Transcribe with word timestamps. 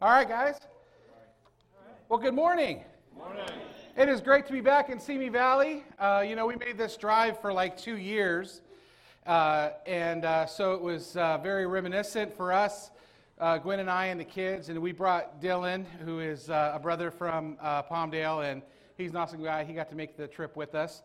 All 0.00 0.10
right, 0.10 0.28
guys. 0.28 0.60
Well, 2.08 2.20
good 2.20 2.32
morning. 2.32 2.84
Morning. 3.16 3.42
It 3.96 4.08
is 4.08 4.20
great 4.20 4.46
to 4.46 4.52
be 4.52 4.60
back 4.60 4.90
in 4.90 5.00
Simi 5.00 5.28
Valley. 5.28 5.82
Uh, 5.98 6.24
you 6.24 6.36
know, 6.36 6.46
we 6.46 6.54
made 6.54 6.78
this 6.78 6.96
drive 6.96 7.40
for 7.40 7.52
like 7.52 7.76
two 7.76 7.96
years, 7.96 8.62
uh, 9.26 9.70
and 9.86 10.24
uh, 10.24 10.46
so 10.46 10.72
it 10.74 10.80
was 10.80 11.16
uh, 11.16 11.38
very 11.38 11.66
reminiscent 11.66 12.32
for 12.36 12.52
us, 12.52 12.92
uh, 13.40 13.58
Gwen 13.58 13.80
and 13.80 13.90
I 13.90 14.06
and 14.06 14.20
the 14.20 14.24
kids. 14.24 14.68
And 14.68 14.80
we 14.80 14.92
brought 14.92 15.42
Dylan, 15.42 15.84
who 16.04 16.20
is 16.20 16.48
uh, 16.48 16.74
a 16.76 16.78
brother 16.78 17.10
from 17.10 17.56
Palmdale, 17.90 18.48
and 18.48 18.62
he's 18.96 19.10
an 19.10 19.16
awesome 19.16 19.42
guy. 19.42 19.64
He 19.64 19.72
got 19.72 19.88
to 19.88 19.96
make 19.96 20.16
the 20.16 20.28
trip 20.28 20.56
with 20.56 20.76
us. 20.76 21.02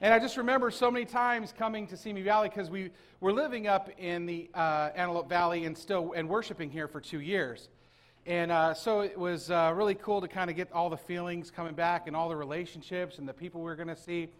And 0.00 0.12
I 0.12 0.18
just 0.18 0.36
remember 0.36 0.72
so 0.72 0.90
many 0.90 1.04
times 1.04 1.54
coming 1.56 1.86
to 1.86 1.96
Simi 1.96 2.22
Valley 2.22 2.48
because 2.48 2.70
we 2.70 2.90
were 3.20 3.32
living 3.32 3.68
up 3.68 3.88
in 3.98 4.26
the 4.26 4.50
Antelope 4.56 5.28
Valley 5.28 5.64
and 5.64 5.78
still 5.78 6.12
and 6.16 6.28
worshiping 6.28 6.72
here 6.72 6.88
for 6.88 7.00
two 7.00 7.20
years. 7.20 7.68
And 8.26 8.50
uh, 8.50 8.74
so 8.74 9.02
it 9.02 9.16
was 9.16 9.52
uh, 9.52 9.72
really 9.76 9.94
cool 9.94 10.20
to 10.20 10.26
kind 10.26 10.50
of 10.50 10.56
get 10.56 10.72
all 10.72 10.90
the 10.90 10.96
feelings 10.96 11.52
coming 11.52 11.74
back 11.74 12.08
and 12.08 12.16
all 12.16 12.28
the 12.28 12.34
relationships 12.34 13.18
and 13.18 13.28
the 13.28 13.32
people 13.32 13.62
we 13.62 13.70
are 13.70 13.76
going 13.76 13.86
to 13.86 13.94
see. 13.94 14.30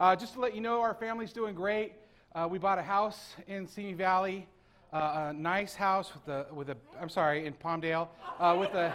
Uh, 0.00 0.16
just 0.16 0.34
to 0.34 0.40
let 0.40 0.52
you 0.52 0.60
know, 0.60 0.80
our 0.80 0.94
family's 0.94 1.32
doing 1.32 1.54
great. 1.54 1.92
Uh, 2.34 2.48
we 2.50 2.58
bought 2.58 2.80
a 2.80 2.82
house 2.82 3.36
in 3.46 3.68
Simi 3.68 3.92
Valley, 3.92 4.48
uh, 4.92 5.28
a 5.28 5.32
nice 5.32 5.76
house 5.76 6.12
with 6.12 6.26
a, 6.26 6.46
with 6.52 6.70
a 6.70 6.76
I'm 7.00 7.08
sorry, 7.08 7.46
in 7.46 7.52
Palmdale, 7.52 8.08
uh, 8.40 8.56
with 8.58 8.74
a, 8.74 8.92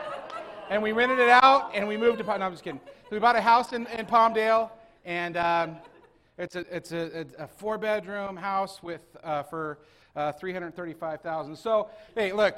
and 0.70 0.82
we 0.82 0.92
rented 0.92 1.18
it 1.18 1.28
out 1.28 1.70
and 1.74 1.86
we 1.86 1.98
moved 1.98 2.20
to, 2.20 2.24
no, 2.24 2.32
I'm 2.32 2.52
just 2.52 2.64
kidding. 2.64 2.80
we 3.10 3.18
bought 3.18 3.36
a 3.36 3.42
house 3.42 3.74
in, 3.74 3.86
in 3.88 4.06
Palmdale 4.06 4.70
and 5.04 5.36
um, 5.36 5.76
it's 6.38 6.56
a, 6.56 6.64
it's 6.74 6.92
a, 6.92 7.26
a, 7.38 7.46
four 7.46 7.76
bedroom 7.76 8.34
house 8.34 8.82
with, 8.82 9.02
for 9.50 9.78
335,000. 10.14 11.54
So, 11.54 11.90
hey, 12.14 12.32
look, 12.32 12.56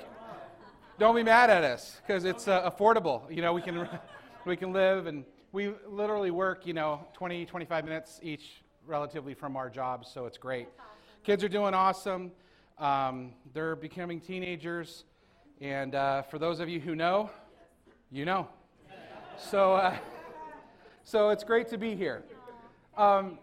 don't 1.00 1.16
be 1.16 1.22
mad 1.22 1.48
at 1.48 1.64
us 1.64 1.98
because 2.06 2.26
it's 2.26 2.46
uh, 2.46 2.70
affordable. 2.70 3.22
You 3.34 3.40
know, 3.40 3.54
we 3.54 3.62
can, 3.62 3.88
we 4.44 4.54
can 4.54 4.70
live 4.70 5.06
and 5.06 5.24
we 5.50 5.72
literally 5.88 6.30
work, 6.30 6.66
you 6.66 6.74
know, 6.74 7.06
20, 7.14 7.46
25 7.46 7.86
minutes 7.86 8.20
each 8.22 8.62
relatively 8.86 9.32
from 9.32 9.56
our 9.56 9.70
jobs, 9.70 10.10
so 10.12 10.26
it's 10.26 10.36
great. 10.36 10.68
Kids 11.24 11.42
are 11.42 11.48
doing 11.48 11.72
awesome. 11.72 12.30
Um, 12.78 13.32
they're 13.54 13.76
becoming 13.76 14.20
teenagers. 14.20 15.04
And 15.62 15.94
uh, 15.94 16.20
for 16.20 16.38
those 16.38 16.60
of 16.60 16.68
you 16.68 16.80
who 16.80 16.94
know, 16.94 17.30
you 18.12 18.26
know. 18.26 18.46
So, 19.38 19.72
uh, 19.76 19.96
so 21.02 21.30
it's 21.30 21.44
great 21.44 21.68
to 21.68 21.78
be 21.78 21.96
here. 21.96 22.24
Um, 22.98 23.38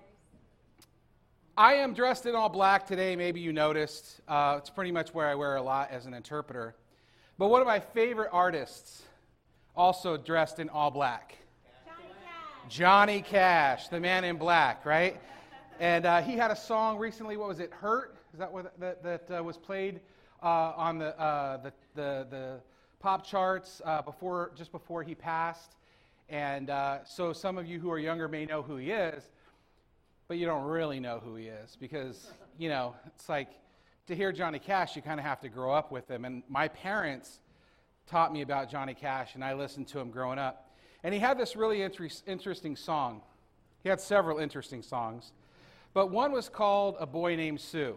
I 1.57 1.73
am 1.73 1.95
dressed 1.95 2.27
in 2.27 2.35
all 2.35 2.49
black 2.49 2.85
today. 2.85 3.15
Maybe 3.15 3.39
you 3.39 3.51
noticed. 3.51 4.21
Uh, 4.27 4.57
it's 4.59 4.69
pretty 4.69 4.91
much 4.91 5.15
where 5.15 5.25
I 5.25 5.33
wear 5.33 5.55
a 5.55 5.61
lot 5.63 5.89
as 5.89 6.05
an 6.05 6.13
interpreter. 6.13 6.75
But 7.39 7.49
one 7.49 7.61
of 7.61 7.67
my 7.67 7.79
favorite 7.79 8.29
artists, 8.31 9.03
also 9.75 10.17
dressed 10.17 10.57
in 10.57 10.69
all 10.69 10.89
black. 10.89 11.37
Johnny 11.85 12.09
Cash. 12.09 12.75
Johnny 12.75 13.21
Cash, 13.21 13.87
the 13.89 13.99
man 13.99 14.23
in 14.23 14.37
black, 14.37 14.85
right? 14.87 15.21
And 15.79 16.07
uh, 16.07 16.23
he 16.23 16.35
had 16.35 16.49
a 16.49 16.55
song 16.55 16.97
recently. 16.97 17.37
What 17.37 17.47
was 17.47 17.59
it? 17.59 17.71
Hurt? 17.71 18.17
Is 18.33 18.39
that 18.39 18.51
what 18.51 18.79
that, 18.79 19.03
that 19.03 19.39
uh, 19.39 19.43
was 19.43 19.55
played 19.55 19.99
uh, 20.41 20.73
on 20.75 20.97
the, 20.97 21.19
uh, 21.19 21.57
the, 21.57 21.73
the, 21.93 22.27
the 22.31 22.59
pop 22.99 23.23
charts 23.23 23.83
uh, 23.85 24.01
before 24.01 24.51
just 24.55 24.71
before 24.71 25.03
he 25.03 25.13
passed? 25.13 25.75
And 26.29 26.71
uh, 26.71 27.03
so 27.05 27.33
some 27.33 27.59
of 27.59 27.67
you 27.67 27.79
who 27.79 27.91
are 27.91 27.99
younger 27.99 28.27
may 28.27 28.47
know 28.47 28.63
who 28.63 28.77
he 28.77 28.89
is, 28.89 29.23
but 30.27 30.37
you 30.37 30.47
don't 30.47 30.65
really 30.65 30.99
know 30.99 31.21
who 31.23 31.35
he 31.35 31.45
is 31.45 31.77
because 31.79 32.31
you 32.57 32.69
know 32.69 32.95
it's 33.05 33.29
like 33.29 33.49
to 34.07 34.15
hear 34.15 34.31
Johnny 34.31 34.57
Cash, 34.57 34.95
you 34.95 35.01
kind 35.01 35.19
of 35.19 35.25
have 35.25 35.41
to 35.41 35.49
grow 35.49 35.73
up 35.73 35.91
with 35.91 36.09
him. 36.09 36.23
And 36.23 36.41
my 36.47 36.69
parents 36.69 37.39
taught 38.07 38.31
me 38.31 38.41
about 38.41 38.71
Johnny 38.71 38.93
Cash, 38.93 39.35
and 39.35 39.43
I 39.43 39.53
listened 39.53 39.87
to 39.89 39.99
him 39.99 40.11
growing 40.11 40.39
up. 40.39 40.71
And 41.03 41.13
he 41.13 41.19
had 41.19 41.37
this 41.37 41.55
really 41.55 41.81
inter- 41.81 42.07
interesting 42.25 42.75
song. 42.77 43.21
He 43.83 43.89
had 43.89 43.99
several 43.99 44.39
interesting 44.39 44.81
songs, 44.81 45.33
but 45.93 46.09
one 46.09 46.31
was 46.31 46.47
called 46.47 46.95
A 46.99 47.05
Boy 47.05 47.35
Named 47.35 47.59
Sue. 47.59 47.95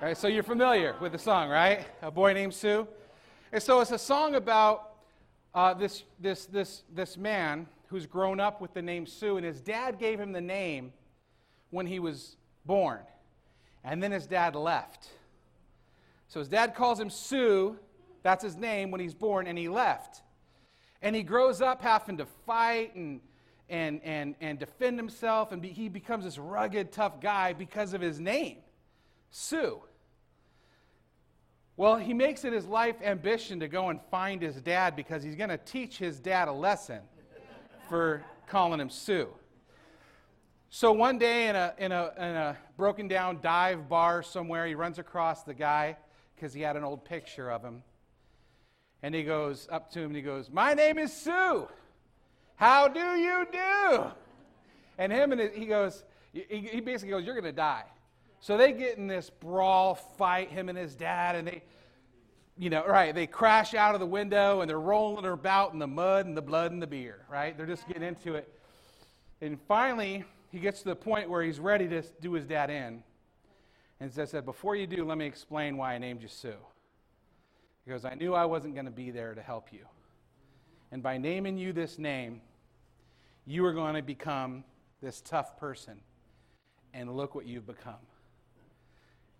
All 0.00 0.06
right, 0.06 0.16
so 0.16 0.28
you're 0.28 0.44
familiar 0.44 0.94
with 1.00 1.12
the 1.12 1.18
song, 1.18 1.50
right? 1.50 1.84
A 2.00 2.10
Boy 2.10 2.32
Named 2.32 2.54
Sue. 2.54 2.86
And 3.52 3.62
so 3.62 3.80
it's 3.80 3.90
a 3.90 3.98
song 3.98 4.36
about 4.36 4.94
uh, 5.52 5.74
this, 5.74 6.04
this, 6.20 6.46
this, 6.46 6.84
this 6.94 7.16
man 7.16 7.66
who's 7.88 8.06
grown 8.06 8.38
up 8.38 8.60
with 8.60 8.72
the 8.72 8.82
name 8.82 9.04
Sue, 9.04 9.36
and 9.36 9.44
his 9.44 9.60
dad 9.60 9.98
gave 9.98 10.20
him 10.20 10.30
the 10.30 10.40
name 10.40 10.92
when 11.70 11.86
he 11.86 11.98
was 11.98 12.36
born. 12.64 13.00
And 13.84 14.02
then 14.02 14.12
his 14.12 14.26
dad 14.26 14.54
left. 14.54 15.08
So 16.28 16.38
his 16.40 16.48
dad 16.48 16.74
calls 16.74 17.00
him 17.00 17.10
Sue, 17.10 17.76
that's 18.22 18.44
his 18.44 18.56
name, 18.56 18.90
when 18.90 19.00
he's 19.00 19.14
born, 19.14 19.46
and 19.46 19.58
he 19.58 19.68
left. 19.68 20.22
And 21.02 21.16
he 21.16 21.22
grows 21.22 21.60
up 21.60 21.82
having 21.82 22.18
to 22.18 22.26
fight 22.46 22.94
and, 22.94 23.20
and, 23.68 24.00
and, 24.04 24.34
and 24.40 24.58
defend 24.58 24.98
himself, 24.98 25.50
and 25.50 25.62
be, 25.62 25.68
he 25.68 25.88
becomes 25.88 26.24
this 26.24 26.38
rugged, 26.38 26.92
tough 26.92 27.20
guy 27.20 27.52
because 27.52 27.94
of 27.94 28.00
his 28.00 28.20
name, 28.20 28.58
Sue. 29.30 29.80
Well, 31.76 31.96
he 31.96 32.12
makes 32.12 32.44
it 32.44 32.52
his 32.52 32.66
life 32.66 32.96
ambition 33.02 33.60
to 33.60 33.68
go 33.68 33.88
and 33.88 34.00
find 34.10 34.42
his 34.42 34.60
dad 34.60 34.94
because 34.94 35.22
he's 35.22 35.34
going 35.34 35.48
to 35.48 35.56
teach 35.56 35.96
his 35.96 36.20
dad 36.20 36.46
a 36.46 36.52
lesson 36.52 37.00
for 37.88 38.22
calling 38.46 38.80
him 38.80 38.90
Sue. 38.90 39.28
So 40.72 40.92
one 40.92 41.18
day 41.18 41.48
in 41.48 41.56
a, 41.56 41.74
in 41.78 41.90
a, 41.90 42.12
in 42.16 42.36
a 42.36 42.56
broken 42.76 43.08
down 43.08 43.40
dive 43.42 43.88
bar 43.88 44.22
somewhere, 44.22 44.68
he 44.68 44.76
runs 44.76 45.00
across 45.00 45.42
the 45.42 45.52
guy 45.52 45.96
because 46.36 46.54
he 46.54 46.60
had 46.60 46.76
an 46.76 46.84
old 46.84 47.04
picture 47.04 47.50
of 47.50 47.60
him. 47.60 47.82
And 49.02 49.12
he 49.12 49.24
goes 49.24 49.66
up 49.72 49.90
to 49.92 49.98
him 49.98 50.06
and 50.06 50.16
he 50.16 50.22
goes, 50.22 50.48
My 50.48 50.74
name 50.74 50.96
is 50.96 51.12
Sue. 51.12 51.66
How 52.54 52.86
do 52.86 53.00
you 53.00 53.46
do? 53.50 54.04
And 54.96 55.10
him 55.12 55.32
and 55.32 55.40
his, 55.40 55.50
he 55.54 55.66
goes, 55.66 56.04
he, 56.32 56.80
basically 56.80 57.10
goes, 57.10 57.24
You're 57.24 57.34
going 57.34 57.44
to 57.44 57.52
die. 57.52 57.84
So 58.38 58.56
they 58.56 58.72
get 58.72 58.96
in 58.96 59.08
this 59.08 59.28
brawl 59.28 59.96
fight, 59.96 60.50
him 60.50 60.68
and 60.68 60.78
his 60.78 60.94
dad, 60.94 61.34
and 61.34 61.48
they, 61.48 61.62
you 62.56 62.70
know, 62.70 62.86
right, 62.86 63.12
they 63.12 63.26
crash 63.26 63.74
out 63.74 63.94
of 63.94 64.00
the 64.00 64.06
window 64.06 64.60
and 64.60 64.70
they're 64.70 64.78
rolling 64.78 65.24
about 65.24 65.72
in 65.72 65.80
the 65.80 65.88
mud 65.88 66.26
and 66.26 66.36
the 66.36 66.42
blood 66.42 66.70
and 66.70 66.80
the 66.80 66.86
beer, 66.86 67.26
right? 67.28 67.56
They're 67.56 67.66
just 67.66 67.88
getting 67.88 68.04
into 68.04 68.36
it. 68.36 68.48
And 69.40 69.58
finally, 69.66 70.24
he 70.50 70.58
gets 70.58 70.80
to 70.80 70.88
the 70.88 70.96
point 70.96 71.30
where 71.30 71.42
he's 71.42 71.60
ready 71.60 71.88
to 71.88 72.02
do 72.20 72.32
his 72.32 72.44
dad 72.44 72.70
in. 72.70 73.02
And 74.00 74.12
I 74.18 74.24
said, 74.24 74.44
Before 74.44 74.74
you 74.74 74.86
do, 74.86 75.04
let 75.04 75.18
me 75.18 75.26
explain 75.26 75.76
why 75.76 75.94
I 75.94 75.98
named 75.98 76.22
you 76.22 76.28
Sue. 76.28 76.54
He 77.84 77.90
goes, 77.90 78.04
I 78.04 78.14
knew 78.14 78.34
I 78.34 78.44
wasn't 78.44 78.74
going 78.74 78.86
to 78.86 78.92
be 78.92 79.10
there 79.10 79.34
to 79.34 79.42
help 79.42 79.72
you. 79.72 79.86
And 80.92 81.02
by 81.02 81.18
naming 81.18 81.56
you 81.56 81.72
this 81.72 81.98
name, 81.98 82.40
you 83.46 83.64
are 83.64 83.72
going 83.72 83.94
to 83.94 84.02
become 84.02 84.64
this 85.00 85.20
tough 85.20 85.58
person. 85.58 86.00
And 86.92 87.16
look 87.16 87.34
what 87.34 87.46
you've 87.46 87.66
become. 87.66 87.94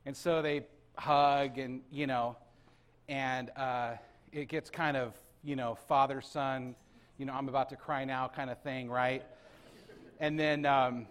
And 0.06 0.16
so 0.16 0.40
they 0.40 0.66
hug, 0.96 1.58
and, 1.58 1.80
you 1.90 2.06
know, 2.06 2.36
and 3.08 3.50
uh, 3.56 3.94
it 4.32 4.48
gets 4.48 4.70
kind 4.70 4.96
of, 4.96 5.14
you 5.42 5.56
know, 5.56 5.76
father 5.88 6.20
son, 6.20 6.74
you 7.18 7.26
know, 7.26 7.32
I'm 7.32 7.48
about 7.48 7.68
to 7.70 7.76
cry 7.76 8.04
now 8.04 8.30
kind 8.34 8.50
of 8.50 8.58
thing, 8.62 8.88
right? 8.88 9.24
And 10.20 10.38
then, 10.38 10.66
um, 10.66 11.06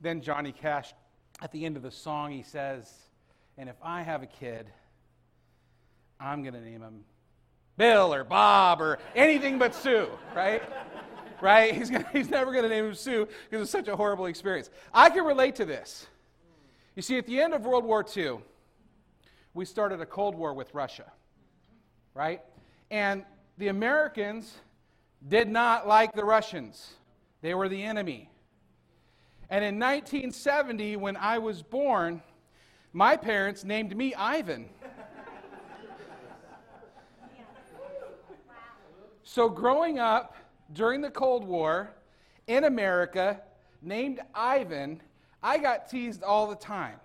then 0.00 0.20
Johnny 0.20 0.52
Cash, 0.52 0.92
at 1.40 1.52
the 1.52 1.64
end 1.64 1.76
of 1.76 1.82
the 1.82 1.90
song, 1.90 2.32
he 2.32 2.42
says, 2.42 2.92
And 3.56 3.68
if 3.68 3.76
I 3.82 4.02
have 4.02 4.22
a 4.22 4.26
kid, 4.26 4.66
I'm 6.20 6.42
going 6.42 6.54
to 6.54 6.60
name 6.60 6.82
him 6.82 7.04
Bill 7.76 8.12
or 8.12 8.24
Bob 8.24 8.80
or 8.80 8.98
anything 9.14 9.58
but 9.58 9.74
Sue, 9.74 10.08
right? 10.34 10.62
right? 11.40 11.74
He's, 11.74 11.90
gonna, 11.90 12.06
he's 12.12 12.28
never 12.28 12.52
going 12.52 12.64
to 12.64 12.68
name 12.68 12.86
him 12.86 12.94
Sue 12.94 13.26
because 13.48 13.62
it's 13.62 13.70
such 13.70 13.88
a 13.88 13.96
horrible 13.96 14.26
experience. 14.26 14.68
I 14.92 15.08
can 15.08 15.24
relate 15.24 15.54
to 15.56 15.64
this. 15.64 16.06
You 16.96 17.02
see, 17.02 17.18
at 17.18 17.26
the 17.26 17.40
end 17.40 17.54
of 17.54 17.64
World 17.64 17.84
War 17.84 18.04
II, 18.16 18.38
we 19.54 19.64
started 19.64 20.00
a 20.00 20.06
Cold 20.06 20.34
War 20.34 20.52
with 20.52 20.74
Russia, 20.74 21.10
right? 22.14 22.42
And 22.90 23.24
the 23.58 23.68
Americans 23.68 24.54
did 25.26 25.48
not 25.48 25.86
like 25.86 26.14
the 26.14 26.24
Russians. 26.24 26.94
They 27.42 27.54
were 27.54 27.68
the 27.68 27.82
enemy. 27.82 28.30
And 29.50 29.64
in 29.64 29.78
1970, 29.78 30.96
when 30.96 31.16
I 31.16 31.38
was 31.38 31.60
born, 31.62 32.22
my 32.92 33.16
parents 33.16 33.64
named 33.64 33.94
me 33.94 34.14
Ivan. 34.14 34.68
so, 39.24 39.48
growing 39.48 39.98
up 39.98 40.36
during 40.72 41.00
the 41.00 41.10
Cold 41.10 41.44
War 41.44 41.90
in 42.46 42.64
America, 42.64 43.42
named 43.82 44.20
Ivan, 44.34 45.02
I 45.42 45.58
got 45.58 45.90
teased 45.90 46.22
all 46.22 46.46
the 46.46 46.56
time. 46.56 46.96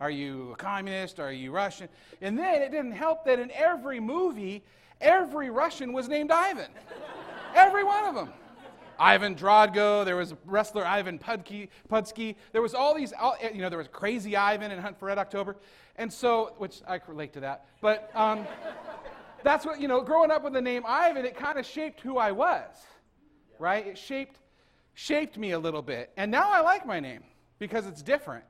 Are 0.00 0.10
you 0.10 0.52
a 0.52 0.56
communist? 0.56 1.20
Are 1.20 1.30
you 1.30 1.52
Russian? 1.52 1.88
And 2.20 2.36
then 2.36 2.62
it 2.62 2.70
didn't 2.72 2.92
help 2.92 3.24
that 3.26 3.38
in 3.38 3.50
every 3.52 4.00
movie, 4.00 4.64
every 5.00 5.50
Russian 5.50 5.92
was 5.92 6.08
named 6.08 6.32
Ivan. 6.32 6.70
every 7.54 7.84
one 7.84 8.06
of 8.06 8.14
them. 8.14 8.32
Ivan 8.98 9.34
Drago, 9.34 10.04
there 10.04 10.16
was 10.16 10.34
wrestler 10.44 10.86
Ivan 10.86 11.18
Pudki, 11.18 11.68
Putski. 11.90 12.36
There 12.52 12.62
was 12.62 12.74
all 12.74 12.94
these, 12.94 13.12
you 13.52 13.60
know, 13.60 13.68
there 13.68 13.78
was 13.78 13.88
Crazy 13.88 14.36
Ivan 14.36 14.70
in 14.70 14.78
Hunt 14.78 14.98
for 14.98 15.06
Red 15.06 15.18
October. 15.18 15.56
And 15.96 16.12
so, 16.12 16.54
which 16.58 16.80
I 16.88 17.00
relate 17.06 17.32
to 17.34 17.40
that. 17.40 17.66
But, 17.80 18.10
um, 18.14 18.46
that's 19.42 19.66
what, 19.66 19.80
you 19.80 19.88
know, 19.88 20.00
growing 20.00 20.30
up 20.30 20.44
with 20.44 20.52
the 20.52 20.62
name 20.62 20.84
Ivan, 20.86 21.24
it 21.24 21.36
kind 21.36 21.58
of 21.58 21.66
shaped 21.66 22.00
who 22.00 22.16
I 22.16 22.32
was, 22.32 22.70
right? 23.58 23.86
It 23.86 23.98
shaped, 23.98 24.38
shaped 24.94 25.36
me 25.36 25.50
a 25.50 25.58
little 25.58 25.82
bit. 25.82 26.10
And 26.16 26.30
now 26.30 26.50
I 26.50 26.60
like 26.60 26.86
my 26.86 27.00
name 27.00 27.24
because 27.58 27.86
it's 27.86 28.02
different. 28.02 28.44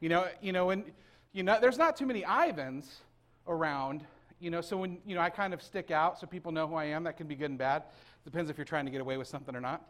You 0.00 0.08
know, 0.08 0.26
you 0.42 0.52
know, 0.52 0.70
and, 0.70 0.84
you 1.32 1.42
know, 1.42 1.58
there's 1.60 1.78
not 1.78 1.96
too 1.96 2.06
many 2.06 2.24
Ivans 2.24 3.00
around, 3.46 4.04
you 4.40 4.50
know, 4.50 4.60
so 4.60 4.76
when, 4.76 4.98
you 5.06 5.14
know, 5.14 5.20
I 5.20 5.30
kind 5.30 5.54
of 5.54 5.62
stick 5.62 5.90
out 5.90 6.18
so 6.18 6.26
people 6.26 6.52
know 6.52 6.66
who 6.66 6.74
I 6.74 6.84
am, 6.84 7.04
that 7.04 7.16
can 7.16 7.26
be 7.26 7.34
good 7.34 7.50
and 7.50 7.58
bad. 7.58 7.84
Depends 8.24 8.50
if 8.50 8.56
you're 8.56 8.64
trying 8.64 8.86
to 8.86 8.90
get 8.90 9.00
away 9.00 9.16
with 9.16 9.28
something 9.28 9.54
or 9.54 9.60
not. 9.60 9.82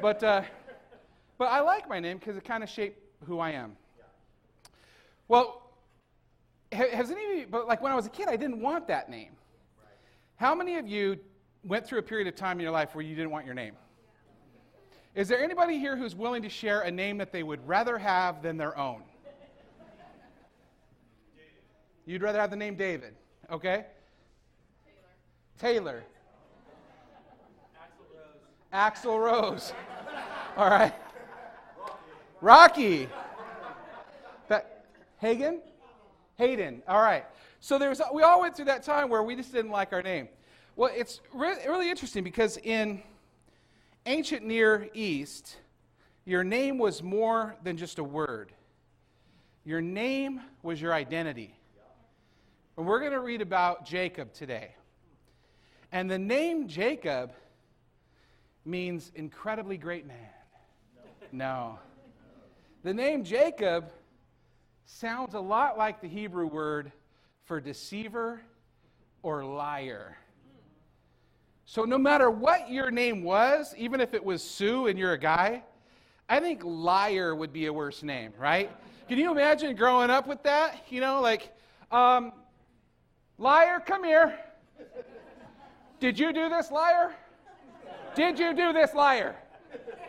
But, 0.00 0.22
uh, 0.22 0.42
but 1.38 1.46
I 1.46 1.60
like 1.60 1.88
my 1.88 2.00
name 2.00 2.18
because 2.18 2.36
it 2.36 2.44
kind 2.44 2.62
of 2.62 2.68
shaped 2.68 2.98
who 3.26 3.38
I 3.38 3.50
am. 3.50 3.76
Well, 5.28 5.70
has 6.72 7.10
any 7.10 7.24
of 7.24 7.38
you, 7.38 7.46
but 7.50 7.68
like 7.68 7.82
when 7.82 7.92
I 7.92 7.94
was 7.94 8.06
a 8.06 8.10
kid, 8.10 8.28
I 8.28 8.36
didn't 8.36 8.60
want 8.60 8.88
that 8.88 9.08
name. 9.08 9.32
How 10.36 10.54
many 10.54 10.76
of 10.76 10.88
you 10.88 11.18
went 11.64 11.86
through 11.86 11.98
a 11.98 12.02
period 12.02 12.26
of 12.26 12.34
time 12.34 12.58
in 12.58 12.62
your 12.62 12.72
life 12.72 12.94
where 12.94 13.04
you 13.04 13.14
didn't 13.14 13.30
want 13.30 13.46
your 13.46 13.54
name? 13.54 13.74
Is 15.14 15.28
there 15.28 15.42
anybody 15.42 15.78
here 15.78 15.96
who's 15.96 16.14
willing 16.14 16.42
to 16.42 16.48
share 16.48 16.82
a 16.82 16.90
name 16.90 17.18
that 17.18 17.32
they 17.32 17.42
would 17.42 17.66
rather 17.66 17.98
have 17.98 18.42
than 18.42 18.56
their 18.56 18.76
own? 18.78 19.02
You'd 22.06 22.22
rather 22.22 22.40
have 22.40 22.50
the 22.50 22.56
name 22.56 22.74
David, 22.74 23.14
okay? 23.50 23.86
Taylor. 25.58 25.74
Taylor. 25.74 26.04
Axl 28.72 29.18
Rose. 29.18 29.72
All 30.56 30.68
right. 30.68 30.94
Rocky. 32.40 33.08
That 34.48 34.86
Hagen? 35.18 35.60
Hayden. 36.36 36.82
All 36.88 37.02
right. 37.02 37.24
So 37.60 37.78
there's 37.78 38.00
we 38.12 38.22
all 38.22 38.40
went 38.40 38.56
through 38.56 38.66
that 38.66 38.82
time 38.82 39.08
where 39.08 39.22
we 39.22 39.36
just 39.36 39.52
didn't 39.52 39.70
like 39.70 39.92
our 39.92 40.02
name. 40.02 40.28
Well, 40.76 40.90
it's 40.94 41.20
re- 41.34 41.58
really 41.66 41.90
interesting 41.90 42.24
because 42.24 42.56
in 42.58 43.02
ancient 44.06 44.44
Near 44.44 44.88
East, 44.94 45.56
your 46.24 46.44
name 46.44 46.78
was 46.78 47.02
more 47.02 47.56
than 47.62 47.76
just 47.76 47.98
a 47.98 48.04
word. 48.04 48.52
Your 49.64 49.80
name 49.80 50.40
was 50.62 50.80
your 50.80 50.94
identity. 50.94 51.54
And 52.76 52.86
we're 52.86 53.00
going 53.00 53.12
to 53.12 53.20
read 53.20 53.42
about 53.42 53.84
Jacob 53.84 54.32
today. 54.32 54.74
And 55.92 56.10
the 56.10 56.18
name 56.18 56.66
Jacob 56.66 57.32
means 58.70 59.10
incredibly 59.14 59.76
great 59.76 60.06
man. 60.06 60.16
No. 61.32 61.78
The 62.82 62.94
name 62.94 63.24
Jacob 63.24 63.90
sounds 64.86 65.34
a 65.34 65.40
lot 65.40 65.76
like 65.76 66.00
the 66.00 66.08
Hebrew 66.08 66.46
word 66.46 66.92
for 67.44 67.60
deceiver 67.60 68.40
or 69.22 69.44
liar. 69.44 70.16
So, 71.66 71.84
no 71.84 71.98
matter 71.98 72.30
what 72.30 72.70
your 72.70 72.90
name 72.90 73.22
was, 73.22 73.74
even 73.76 74.00
if 74.00 74.14
it 74.14 74.24
was 74.24 74.42
Sue 74.42 74.88
and 74.88 74.98
you're 74.98 75.12
a 75.12 75.18
guy, 75.18 75.62
I 76.28 76.40
think 76.40 76.62
liar 76.64 77.34
would 77.34 77.52
be 77.52 77.66
a 77.66 77.72
worse 77.72 78.02
name, 78.02 78.32
right? 78.38 78.70
Can 79.08 79.18
you 79.18 79.30
imagine 79.30 79.76
growing 79.76 80.10
up 80.10 80.26
with 80.26 80.42
that? 80.44 80.76
You 80.88 81.00
know, 81.00 81.20
like, 81.20 81.52
um, 81.92 82.32
liar, 83.38 83.80
come 83.84 84.02
here. 84.02 84.38
Did 86.00 86.18
you 86.18 86.32
do 86.32 86.48
this, 86.48 86.70
liar? 86.70 87.14
Did 88.14 88.38
you 88.38 88.54
do 88.54 88.72
this, 88.72 88.94
liar? 88.94 89.36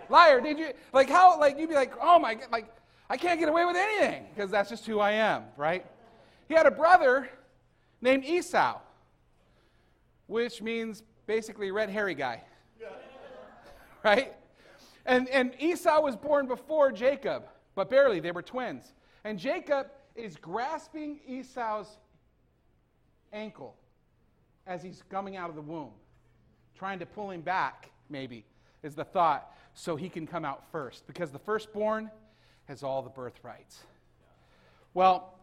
Liar, 0.10 0.42
did 0.42 0.60
you? 0.60 0.72
Like, 0.94 1.10
how, 1.10 1.40
like, 1.40 1.58
you'd 1.58 1.70
be 1.70 1.76
like, 1.76 1.94
oh 2.02 2.20
my 2.20 2.36
God, 2.36 2.48
like, 2.52 2.74
I 3.10 3.18
can't 3.18 3.40
get 3.40 3.50
away 3.50 3.66
with 3.66 3.76
anything 3.76 4.26
because 4.34 4.52
that's 4.52 4.70
just 4.70 4.86
who 4.86 5.00
I 5.00 5.12
am, 5.12 5.44
right? 5.58 5.86
He 6.48 6.54
had 6.54 6.66
a 6.66 6.72
brother 6.72 7.30
named 8.02 8.26
Esau, 8.26 8.80
which 10.28 10.62
means 10.62 11.04
basically 11.28 11.72
red 11.72 11.90
hairy 11.90 12.16
guy. 12.16 12.44
right? 14.04 14.34
And, 15.06 15.30
and 15.30 15.54
Esau 15.60 16.02
was 16.02 16.16
born 16.16 16.48
before 16.48 16.92
Jacob, 16.92 17.44
but 17.76 17.90
barely. 17.90 18.20
They 18.20 18.32
were 18.32 18.42
twins. 18.42 18.94
And 19.24 19.38
Jacob 19.38 19.88
is 20.16 20.36
grasping 20.36 21.20
Esau's 21.28 21.98
ankle 23.34 23.76
as 24.68 24.84
he's 24.84 25.04
coming 25.10 25.38
out 25.38 25.50
of 25.50 25.56
the 25.56 25.62
womb, 25.62 25.92
trying 26.76 27.00
to 27.00 27.06
pull 27.06 27.32
him 27.32 27.42
back, 27.42 27.91
maybe, 28.12 28.46
is 28.84 28.96
the 28.96 29.06
thought, 29.06 29.56
so 29.74 29.96
he 29.96 30.10
can 30.10 30.28
come 30.28 30.46
out 30.46 30.64
first. 30.72 31.08
Because 31.08 31.32
the 31.32 31.40
firstborn 31.40 32.12
has 32.66 32.84
all 32.84 33.02
the 33.02 33.10
birthrights. 33.10 33.80
Well, 34.94 35.34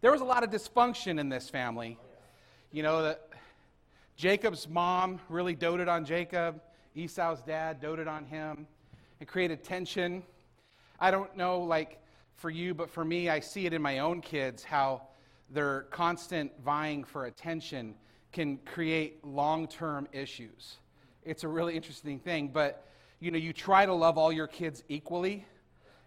there 0.00 0.12
was 0.12 0.20
a 0.20 0.24
lot 0.24 0.44
of 0.44 0.50
dysfunction 0.50 1.18
in 1.18 1.28
this 1.28 1.48
family. 1.48 1.98
You 2.70 2.82
know, 2.82 3.02
that 3.02 3.28
Jacob's 4.16 4.68
mom 4.68 5.20
really 5.28 5.54
doted 5.54 5.88
on 5.88 6.04
Jacob, 6.04 6.60
Esau's 6.94 7.42
dad 7.42 7.80
doted 7.80 8.06
on 8.06 8.24
him. 8.24 8.66
It 9.20 9.28
created 9.28 9.64
tension. 9.64 10.22
I 11.00 11.10
don't 11.10 11.36
know, 11.36 11.60
like 11.60 12.00
for 12.36 12.50
you, 12.50 12.74
but 12.74 12.90
for 12.90 13.04
me, 13.04 13.28
I 13.28 13.40
see 13.40 13.66
it 13.66 13.72
in 13.72 13.82
my 13.82 14.00
own 14.00 14.20
kids 14.20 14.62
how 14.62 15.02
their 15.50 15.82
constant 15.90 16.52
vying 16.64 17.04
for 17.04 17.26
attention 17.26 17.94
can 18.32 18.58
create 18.58 19.24
long 19.24 19.66
term 19.66 20.08
issues. 20.12 20.78
It's 21.24 21.44
a 21.44 21.48
really 21.48 21.74
interesting 21.74 22.18
thing, 22.18 22.48
but 22.48 22.86
you 23.20 23.30
know, 23.30 23.38
you 23.38 23.52
try 23.52 23.86
to 23.86 23.94
love 23.94 24.18
all 24.18 24.32
your 24.32 24.46
kids 24.46 24.84
equally, 24.88 25.46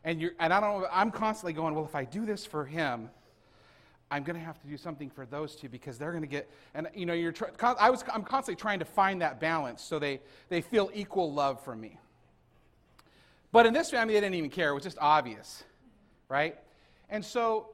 and, 0.04 0.22
you're, 0.22 0.31
and 0.40 0.54
I 0.54 0.60
don't 0.60 0.86
I'm 0.92 1.12
constantly 1.12 1.54
going, 1.54 1.74
well, 1.74 1.86
if 1.86 1.96
I 1.96 2.06
do 2.06 2.25
this 2.25 2.46
for 2.46 2.66
him, 2.66 3.10
I'm 4.10 4.24
going 4.24 4.40
to 4.40 4.46
have 4.46 4.62
to 4.62 4.68
do 4.68 4.78
something 4.78 5.10
for 5.10 5.25
those 5.25 5.56
two 5.56 5.68
because 5.68 5.98
they're 5.98 6.12
going 6.12 6.24
to 6.24 6.30
get, 6.30 6.50
and 6.74 6.88
you 6.94 7.06
know, 7.06 7.14
you're 7.14 7.31
try, 7.31 7.50
I 7.80 7.90
was, 7.90 8.04
I'm 8.14 8.24
constantly 8.24 8.60
trying 8.60 8.80
to 8.80 8.86
find 8.86 9.22
that 9.22 9.40
balance 9.40 9.81
so 9.81 10.00
they, 10.00 10.22
they 10.50 10.62
feel 10.62 10.90
equal 10.94 11.34
love 11.34 11.62
from 11.63 11.81
me. 11.81 11.98
But 13.52 13.66
in 13.66 13.74
this 13.74 13.90
family, 13.90 14.13
they 14.13 14.22
didn't 14.22 14.36
even 14.36 14.50
care. 14.50 14.70
It 14.70 14.74
was 14.75 14.84
just 14.84 14.98
obvious, 15.00 15.63
right? 16.30 16.58
And 17.10 17.24
so 17.24 17.70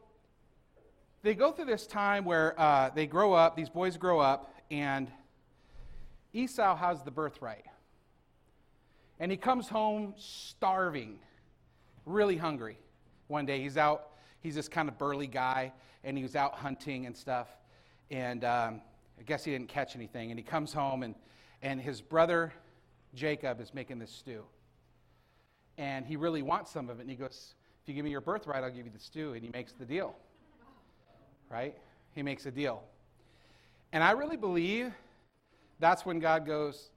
they 1.22 1.36
go 1.36 1.51
through 1.51 1.66
this 1.66 1.86
time 1.86 2.25
where 2.25 2.60
uh, 2.60 2.89
they 2.89 3.06
grow 3.06 3.34
up, 3.34 3.56
these 3.56 3.69
boys 3.69 3.98
grow 3.98 4.19
up, 4.19 4.56
and 4.72 5.12
Esau 6.34 6.75
has 6.75 7.04
the 7.04 7.12
birthright. 7.12 7.66
And 9.20 9.32
he 9.32 9.38
comes 9.38 9.70
home 9.70 10.16
starving, 10.18 11.20
really 12.06 12.36
hungry. 12.36 12.78
One 13.28 13.46
day 13.46 13.62
he's 13.62 13.78
out, 13.78 14.10
he's 14.42 14.56
this 14.56 14.68
kind 14.68 14.90
of 14.90 14.98
burly 14.98 15.28
guy, 15.28 15.72
and 16.04 16.18
he 16.18 16.24
was 16.24 16.36
out 16.36 16.56
hunting 16.56 17.06
and 17.06 17.16
stuff. 17.16 17.48
And 18.10 18.44
um, 18.44 18.82
I 19.20 19.24
guess 19.24 19.44
he 19.44 19.52
didn't 19.52 19.70
catch 19.70 19.96
anything. 19.96 20.32
And 20.32 20.40
he 20.40 20.44
comes 20.44 20.74
home, 20.74 21.04
and, 21.04 21.16
and 21.62 21.80
his 21.80 22.02
brother 22.02 22.52
Jacob 23.13 23.62
is 23.62 23.74
making 23.74 24.00
this 24.00 24.12
stew. 24.12 24.44
And 25.78 26.06
he 26.06 26.16
really 26.16 26.42
wants 26.42 26.72
some 26.72 26.90
of 26.90 27.00
it. 27.00 27.04
And 27.04 27.10
he 27.10 27.16
goes, 27.16 27.56
If 27.82 27.90
you 27.90 27.96
give 27.96 28.06
me 28.06 28.12
your 28.12 28.22
birthright, 28.22 28.63
I'll 28.63 28.72
give 28.72 28.86
you 28.86 28.92
the 28.92 29.00
stew. 29.00 29.34
And 29.34 29.44
he 29.44 29.50
makes 29.50 29.74
the 29.74 29.86
deal. 29.86 30.16
Right? 31.50 31.78
He 32.13 32.24
makes 32.24 32.46
a 32.46 32.52
deal. 32.52 32.84
And 33.92 34.04
I 34.04 34.12
really 34.12 34.38
believe 34.38 34.92
that's 35.84 36.06
when 36.06 36.20
God 36.20 36.46
goes, 36.46 36.90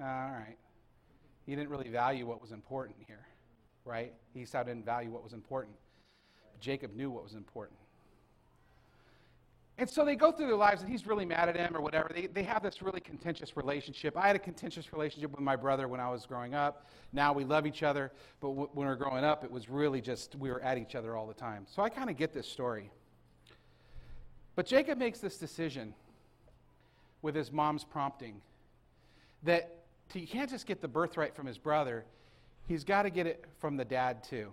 uh, 0.00 0.04
All 0.04 0.30
right. 0.30 0.56
He 1.44 1.54
didn't 1.54 1.70
really 1.70 1.88
value 1.88 2.26
what 2.26 2.40
was 2.42 2.50
important 2.50 2.96
here, 3.06 3.24
right? 3.84 4.12
Esau 4.34 4.64
didn't 4.64 4.84
value 4.84 5.10
what 5.10 5.22
was 5.22 5.32
important. 5.32 5.76
But 6.52 6.60
Jacob 6.60 6.94
knew 6.94 7.08
what 7.10 7.22
was 7.22 7.34
important. 7.34 7.78
And 9.78 9.88
so 9.88 10.04
they 10.06 10.16
go 10.16 10.32
through 10.32 10.46
their 10.46 10.56
lives, 10.56 10.80
and 10.80 10.90
he's 10.90 11.06
really 11.06 11.26
mad 11.26 11.50
at 11.50 11.56
him 11.56 11.76
or 11.76 11.82
whatever. 11.82 12.10
They, 12.12 12.26
they 12.26 12.42
have 12.44 12.62
this 12.62 12.80
really 12.80 13.00
contentious 13.00 13.56
relationship. 13.58 14.16
I 14.16 14.26
had 14.26 14.34
a 14.34 14.40
contentious 14.40 14.90
relationship 14.92 15.30
with 15.30 15.40
my 15.40 15.54
brother 15.54 15.86
when 15.86 16.00
I 16.00 16.08
was 16.08 16.24
growing 16.24 16.54
up. 16.54 16.86
Now 17.12 17.34
we 17.34 17.44
love 17.44 17.66
each 17.66 17.82
other, 17.82 18.10
but 18.40 18.48
w- 18.48 18.70
when 18.72 18.86
we 18.86 18.90
were 18.90 18.96
growing 18.96 19.22
up, 19.22 19.44
it 19.44 19.50
was 19.50 19.68
really 19.68 20.00
just 20.00 20.34
we 20.36 20.48
were 20.50 20.62
at 20.62 20.78
each 20.78 20.94
other 20.94 21.14
all 21.14 21.26
the 21.26 21.34
time. 21.34 21.66
So 21.68 21.82
I 21.82 21.90
kind 21.90 22.08
of 22.08 22.16
get 22.16 22.32
this 22.32 22.48
story. 22.48 22.90
But 24.54 24.64
Jacob 24.64 24.98
makes 24.98 25.20
this 25.20 25.36
decision 25.36 25.92
with 27.26 27.34
his 27.34 27.52
mom's 27.52 27.84
prompting 27.84 28.40
that 29.42 29.74
he 30.14 30.24
can't 30.24 30.48
just 30.48 30.66
get 30.66 30.80
the 30.80 30.88
birthright 30.88 31.36
from 31.36 31.46
his 31.46 31.58
brother, 31.58 32.06
he's 32.66 32.84
got 32.84 33.02
to 33.02 33.10
get 33.10 33.26
it 33.26 33.44
from 33.58 33.76
the 33.76 33.84
dad 33.84 34.24
too. 34.24 34.50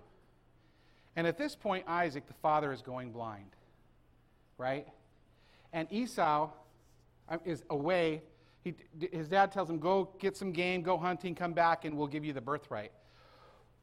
And 1.15 1.25
at 1.25 1.37
this 1.37 1.55
point, 1.55 1.85
Isaac, 1.87 2.27
the 2.27 2.33
father, 2.33 2.73
is 2.73 2.81
going 2.81 3.11
blind, 3.11 3.55
right? 4.57 4.87
and 5.73 5.91
Esau 5.91 6.49
uh, 7.27 7.37
is 7.43 7.63
away. 7.69 8.21
He, 8.63 8.75
his 9.11 9.27
dad 9.27 9.51
tells 9.51 9.69
him, 9.69 9.79
Go 9.79 10.11
get 10.19 10.37
some 10.37 10.51
game, 10.51 10.83
go 10.83 10.97
hunting, 10.97 11.35
come 11.35 11.51
back, 11.51 11.83
and 11.83 11.97
we'll 11.97 12.07
give 12.07 12.23
you 12.23 12.31
the 12.31 12.41
birthright. 12.41 12.91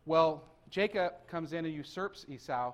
Well, 0.06 0.44
Jacob 0.70 1.12
comes 1.26 1.52
in 1.52 1.66
and 1.66 1.74
usurps 1.74 2.24
Esau 2.28 2.72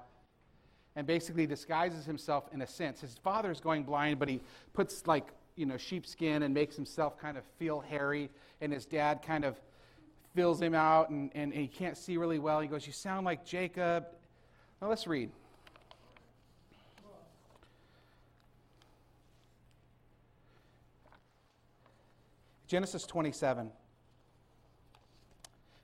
and 0.94 1.06
basically 1.06 1.46
disguises 1.46 2.04
himself 2.04 2.44
in 2.52 2.62
a 2.62 2.66
sense. 2.66 3.00
His 3.00 3.18
father's 3.24 3.60
going 3.60 3.82
blind, 3.82 4.18
but 4.18 4.28
he 4.28 4.40
puts 4.72 5.06
like, 5.06 5.28
you 5.56 5.66
know, 5.66 5.76
sheepskin 5.76 6.42
and 6.42 6.54
makes 6.54 6.76
himself 6.76 7.18
kind 7.18 7.36
of 7.36 7.44
feel 7.58 7.80
hairy, 7.80 8.30
and 8.60 8.72
his 8.72 8.86
dad 8.86 9.22
kind 9.22 9.44
of 9.44 9.60
fills 10.34 10.60
him 10.60 10.74
out 10.74 11.08
and, 11.08 11.30
and, 11.34 11.52
and 11.52 11.60
he 11.60 11.66
can't 11.66 11.96
see 11.96 12.18
really 12.18 12.38
well. 12.38 12.60
He 12.60 12.68
goes, 12.68 12.86
You 12.86 12.92
sound 12.92 13.24
like 13.24 13.44
Jacob. 13.44 14.06
Now 14.80 14.88
let's 14.88 15.06
read. 15.06 15.30
Genesis 22.66 23.04
27. 23.06 23.70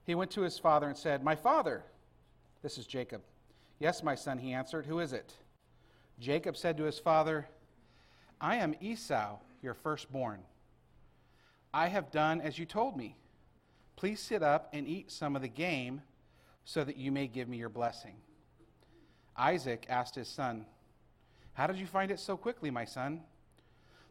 He 0.05 0.15
went 0.15 0.33
to 0.33 0.43
his 0.43 0.59
father 0.59 0.89
and 0.89 0.97
said, 0.97 1.23
My 1.23 1.37
father. 1.37 1.85
This 2.63 2.79
is 2.79 2.87
Jacob. 2.87 3.23
Yes, 3.79 4.03
my 4.03 4.15
son, 4.15 4.39
he 4.39 4.53
answered. 4.53 4.87
Who 4.87 5.01
is 5.01 5.13
it? 5.13 5.33
Jacob 6.21 6.57
said 6.57 6.77
to 6.77 6.85
his 6.85 6.99
father, 6.99 7.49
I 8.41 8.57
am 8.57 8.75
Esau, 8.81 9.39
your 9.63 9.75
firstborn. 9.75 10.41
I 11.73 11.89
have 11.89 12.11
done 12.11 12.41
as 12.41 12.59
you 12.59 12.67
told 12.67 12.97
me. 12.97 13.17
Please 13.97 14.21
sit 14.21 14.43
up 14.43 14.69
and 14.73 14.87
eat 14.87 15.11
some 15.11 15.37
of 15.37 15.43
the 15.43 15.49
game 15.49 16.03
so 16.65 16.85
that 16.85 16.97
you 16.97 17.13
may 17.13 17.27
give 17.27 17.49
me 17.49 17.57
your 17.57 17.69
blessing. 17.69 18.15
Isaac 19.37 19.87
asked 19.89 20.15
his 20.15 20.29
son, 20.29 20.67
How 21.55 21.67
did 21.67 21.79
you 21.79 21.87
find 21.87 22.11
it 22.11 22.21
so 22.21 22.37
quickly, 22.37 22.71
my 22.71 22.85
son? 22.85 23.21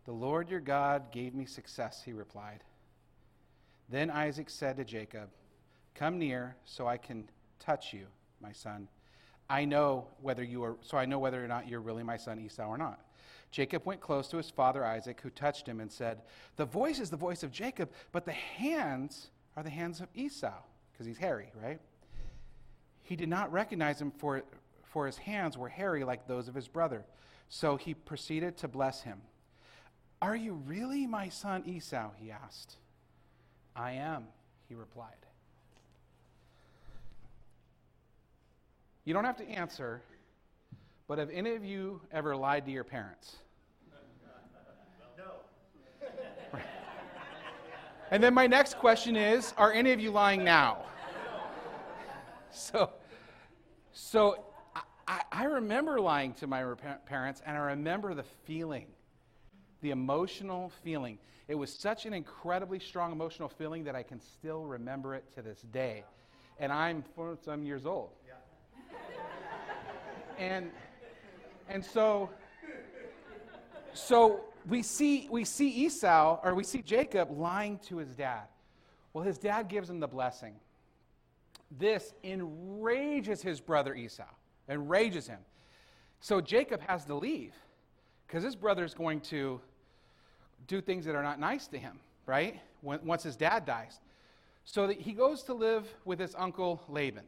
The 0.05 0.12
Lord 0.12 0.50
your 0.50 0.60
God 0.60 1.12
gave 1.12 1.36
me 1.36 1.46
success, 1.46 2.01
he 2.03 2.13
replied. 2.13 2.63
Then 3.89 4.10
Isaac 4.10 4.50
said 4.50 4.77
to 4.77 4.86
Jacob, 4.86 5.29
Come 5.93 6.17
near 6.17 6.55
so 6.65 6.88
I 6.88 6.98
can 6.98 7.29
touch 7.60 7.93
you, 7.93 8.08
my 8.41 8.51
son. 8.51 8.88
I 9.50 9.65
know 9.65 10.08
whether 10.22 10.43
you 10.43 10.63
are 10.63 10.77
so 10.81 10.98
I 10.98 11.05
know 11.05 11.20
whether 11.20 11.43
or 11.43 11.48
not 11.48 11.67
you're 11.67 11.81
really 11.81 12.03
my 12.03 12.15
son 12.15 12.39
Esau 12.39 12.65
or 12.65 12.77
not. 12.77 13.01
Jacob 13.51 13.86
went 13.86 14.00
close 14.00 14.29
to 14.29 14.38
his 14.38 14.50
father 14.50 14.86
Isaac, 14.86 15.20
who 15.22 15.29
touched 15.29 15.67
him 15.67 15.81
and 15.81 15.91
said, 15.91 16.22
The 16.55 16.65
voice 16.65 17.00
is 17.00 17.10
the 17.10 17.17
voice 17.17 17.43
of 17.43 17.51
Jacob, 17.51 17.91
but 18.12 18.25
the 18.25 18.31
hands 18.31 19.29
are 19.58 19.63
the 19.63 19.70
hands 19.70 20.00
of 20.00 20.08
Esau, 20.15 20.53
because 20.91 21.05
he's 21.05 21.17
hairy, 21.17 21.51
right? 21.62 21.79
He 23.03 23.17
did 23.17 23.27
not 23.27 23.51
recognize 23.51 24.00
him, 24.00 24.12
for, 24.12 24.43
for 24.86 25.05
his 25.05 25.17
hands 25.17 25.58
were 25.58 25.67
hairy 25.67 26.05
like 26.05 26.27
those 26.27 26.48
of 26.48 26.55
his 26.55 26.70
brother. 26.70 27.05
So 27.50 27.75
he 27.75 27.93
proceeded 27.93 28.58
to 28.60 28.70
bless 28.70 29.01
him. 29.01 29.22
Are 30.22 30.36
you 30.36 30.53
really 30.53 31.05
my 31.05 31.27
son 31.27 31.63
Esau? 31.65 32.12
he 32.17 32.31
asked. 32.31 32.77
I 33.75 33.93
am, 33.93 34.27
he 34.70 34.75
replied. 34.75 35.25
You 39.03 39.13
don't 39.13 39.25
have 39.25 39.38
to 39.38 39.50
answer, 39.50 40.01
but 41.12 41.20
have 41.20 41.30
any 41.30 41.53
of 41.56 41.65
you 41.65 42.00
ever 42.13 42.38
lied 42.38 42.63
to 42.65 42.72
your 42.72 42.86
parents? 42.86 43.36
No. 45.18 45.24
and 48.12 48.24
then 48.24 48.34
my 48.34 48.48
next 48.48 48.77
question 48.77 49.18
is 49.18 49.53
Are 49.58 49.74
any 49.74 49.91
of 49.91 50.00
you 50.00 50.10
lying 50.10 50.46
now? 50.46 50.86
So, 52.53 52.91
so 53.91 54.46
I, 55.06 55.22
I 55.34 55.44
remember 55.44 56.00
lying 56.00 56.34
to 56.36 56.48
my 56.48 56.63
parents, 57.06 57.41
and 57.46 57.58
I 57.58 57.60
remember 57.60 58.13
the 58.13 58.24
feeling, 58.46 58.88
the 59.82 59.91
emotional 59.91 60.72
feeling. 60.82 61.18
It 61.50 61.56
was 61.56 61.74
such 61.74 62.06
an 62.06 62.13
incredibly 62.13 62.80
strong 62.80 63.12
emotional 63.12 63.50
feeling 63.50 63.84
that 63.84 63.98
I 63.98 64.03
can 64.03 64.22
still 64.22 64.63
remember 64.63 65.13
it 65.15 65.25
to 65.36 65.41
this 65.41 65.62
day. 65.74 66.06
And 66.58 66.72
I'm 66.72 67.03
some 67.44 67.63
years 67.63 67.86
old 67.86 68.12
Yeah. 68.25 68.36
and 70.38 70.72
and 71.72 71.84
so 71.84 72.30
so 73.94 74.42
we 74.68 74.84
see 74.84 75.28
we 75.32 75.46
see 75.46 75.70
Esau 75.70 76.40
or 76.44 76.54
we 76.54 76.63
see 76.63 76.82
Jacob 76.82 77.32
lying 77.32 77.80
to 77.88 77.98
his 77.98 78.10
dad. 78.10 78.44
Well, 79.13 79.24
his 79.24 79.38
dad 79.38 79.68
gives 79.68 79.90
him 79.90 80.00
the 80.00 80.08
blessing. 80.08 80.56
This 81.78 82.13
enrages 82.24 83.42
his 83.42 83.60
brother 83.60 83.96
Esau, 83.96 84.24
enrages 84.70 85.28
him. 85.28 85.40
So 86.20 86.42
Jacob 86.42 86.82
has 86.82 87.06
to 87.06 87.16
leave 87.16 87.54
because 88.28 88.44
his 88.44 88.56
brother 88.56 88.84
is 88.84 88.94
going 88.94 89.22
to 89.22 89.60
do 90.68 90.82
things 90.82 91.06
that 91.06 91.16
are 91.16 91.24
not 91.24 91.40
nice 91.40 91.68
to 91.68 91.78
him, 91.78 92.00
right? 92.25 92.60
When, 92.82 93.04
once 93.06 93.24
his 93.24 93.36
dad 93.36 93.66
dies. 93.66 94.00
So 94.63 94.88
he 94.90 95.13
goes 95.13 95.44
to 95.44 95.54
live 95.54 95.88
with 96.06 96.20
his 96.20 96.36
uncle 96.38 96.82
Laban. 96.88 97.25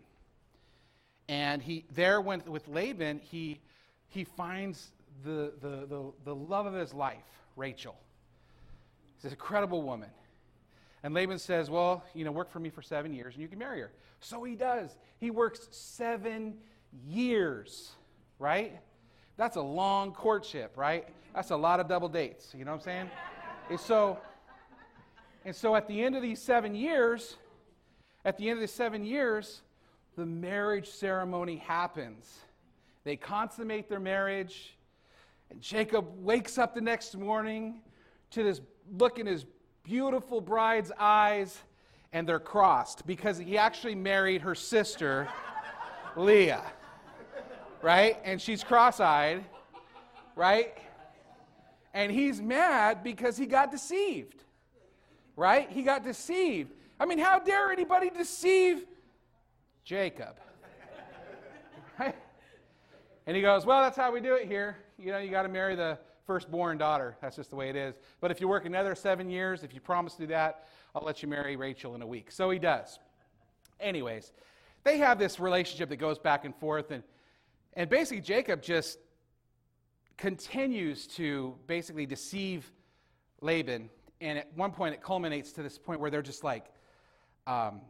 And 1.30 1.62
he 1.62 1.86
there 1.94 2.20
went 2.22 2.48
with 2.48 2.68
Laban, 2.68 3.20
he 3.24 3.60
he 4.14 4.24
finds 4.24 4.92
the, 5.24 5.54
the, 5.60 5.88
the, 5.88 6.12
the 6.26 6.36
love 6.36 6.68
of 6.68 6.74
his 6.76 6.94
life, 6.94 7.18
Rachel. 7.56 7.96
She's 9.18 9.26
an 9.26 9.32
incredible 9.32 9.82
woman. 9.82 10.10
And 11.02 11.14
Laban 11.14 11.40
says, 11.40 11.70
Well, 11.70 12.04
you 12.14 12.24
know, 12.24 12.32
work 12.32 12.52
for 12.52 12.60
me 12.60 12.70
for 12.70 12.82
seven 12.82 13.12
years 13.12 13.34
and 13.34 13.42
you 13.42 13.48
can 13.48 13.58
marry 13.58 13.82
her. 13.82 13.92
So 14.20 14.44
he 14.44 14.56
does. 14.56 14.96
He 15.20 15.32
works 15.32 15.68
seven 15.72 16.56
years, 17.08 17.92
right? 18.38 18.80
That's 19.36 19.56
a 19.56 19.62
long 19.62 20.12
courtship, 20.12 20.78
right? 20.78 21.08
That's 21.34 21.50
a 21.50 21.58
lot 21.58 21.80
of 21.80 21.88
double 21.88 22.08
dates. 22.08 22.54
You 22.56 22.66
know 22.66 22.72
what 22.72 22.82
I'm 22.82 22.84
saying? 22.84 23.10
and 23.70 23.80
so, 23.80 24.20
and 25.44 25.56
so 25.56 25.76
at 25.76 25.88
the 25.88 26.04
end 26.04 26.16
of 26.16 26.22
these 26.22 26.40
seven 26.40 26.76
years, 26.76 27.36
at 28.24 28.38
the 28.38 28.48
end 28.50 28.60
of 28.60 28.62
the 28.62 28.68
seven 28.68 29.04
years, 29.04 29.62
the 30.16 30.26
marriage 30.26 30.90
ceremony 30.90 31.58
happens. 31.58 32.32
They 33.04 33.16
consummate 33.16 33.90
their 33.90 34.00
marriage, 34.00 34.78
and 35.50 35.62
Jacob 35.62 36.06
wakes 36.18 36.58
up 36.58 36.74
the 36.74 36.82
next 36.82 37.18
morning 37.18 37.82
to 38.32 38.44
this 38.44 38.62
look 38.98 39.20
in 39.20 39.26
his 39.26 39.46
beautiful 39.84 40.42
bride's 40.42 40.92
eyes, 40.98 41.60
and 42.14 42.28
they're 42.28 42.40
crossed 42.40 43.06
because 43.06 43.38
he 43.38 43.58
actually 43.58 43.96
married 43.96 44.42
her 44.42 44.56
sister, 44.56 45.28
Leah. 46.16 46.64
Right? 47.82 48.18
And 48.24 48.42
she's 48.42 48.64
cross 48.64 49.02
eyed, 49.02 49.44
right? 50.36 50.78
And 51.94 52.12
he's 52.12 52.42
mad 52.42 53.04
because 53.04 53.36
he 53.36 53.46
got 53.46 53.72
deceived. 53.72 54.44
Right? 55.36 55.70
He 55.70 55.84
got 55.84 56.04
deceived. 56.04 56.72
I 57.00 57.06
mean, 57.06 57.18
how 57.18 57.40
dare 57.40 57.72
anybody 57.72 58.10
deceive 58.10 58.86
Jacob. 59.84 60.40
And 63.26 63.36
he 63.36 63.42
goes, 63.42 63.66
Well, 63.66 63.82
that's 63.82 63.98
how 63.98 64.12
we 64.12 64.20
do 64.20 64.36
it 64.36 64.48
here. 64.48 64.78
You 64.98 65.12
know, 65.12 65.18
you 65.18 65.32
got 65.32 65.44
to 65.44 65.50
marry 65.50 65.76
the 65.76 65.98
firstborn 66.26 66.78
daughter. 66.78 67.18
That's 67.22 67.36
just 67.36 67.50
the 67.50 67.56
way 67.56 67.70
it 67.70 67.76
is. 67.76 67.96
But 68.22 68.32
if 68.32 68.40
you 68.40 68.48
work 68.48 68.66
another 68.66 68.96
seven 68.96 69.30
years, 69.30 69.64
if 69.64 69.74
you 69.74 69.82
promise 69.82 70.14
to 70.16 70.22
do 70.22 70.28
that, 70.28 70.68
I'll 70.96 71.04
let 71.04 71.22
you 71.22 71.28
marry 71.28 71.56
Rachel 71.56 71.96
in 71.96 72.02
a 72.02 72.08
week. 72.08 72.32
So 72.32 72.50
he 72.50 72.60
does. 72.60 73.00
Anyways, 73.80 74.32
they 74.84 74.98
have 75.00 75.20
this 75.20 75.40
relationship 75.40 75.90
that 75.90 75.98
goes 75.98 76.20
back 76.20 76.46
and 76.46 76.56
forth. 76.56 76.92
And, 76.92 77.04
and 77.74 77.90
basically, 77.90 78.22
Jacob 78.22 78.62
just 78.62 79.00
continues 80.18 81.08
to 81.08 81.56
basically 81.68 82.06
deceive 82.06 82.72
Laban. 83.42 83.90
And 84.22 84.38
at 84.38 84.56
one 84.56 84.72
point, 84.72 84.94
it 84.94 85.02
culminates 85.02 85.52
to 85.54 85.64
this 85.64 85.78
point 85.78 86.00
where 86.00 86.10
they're 86.12 86.22
just 86.22 86.44
like, 86.44 86.68
um, 87.48 87.82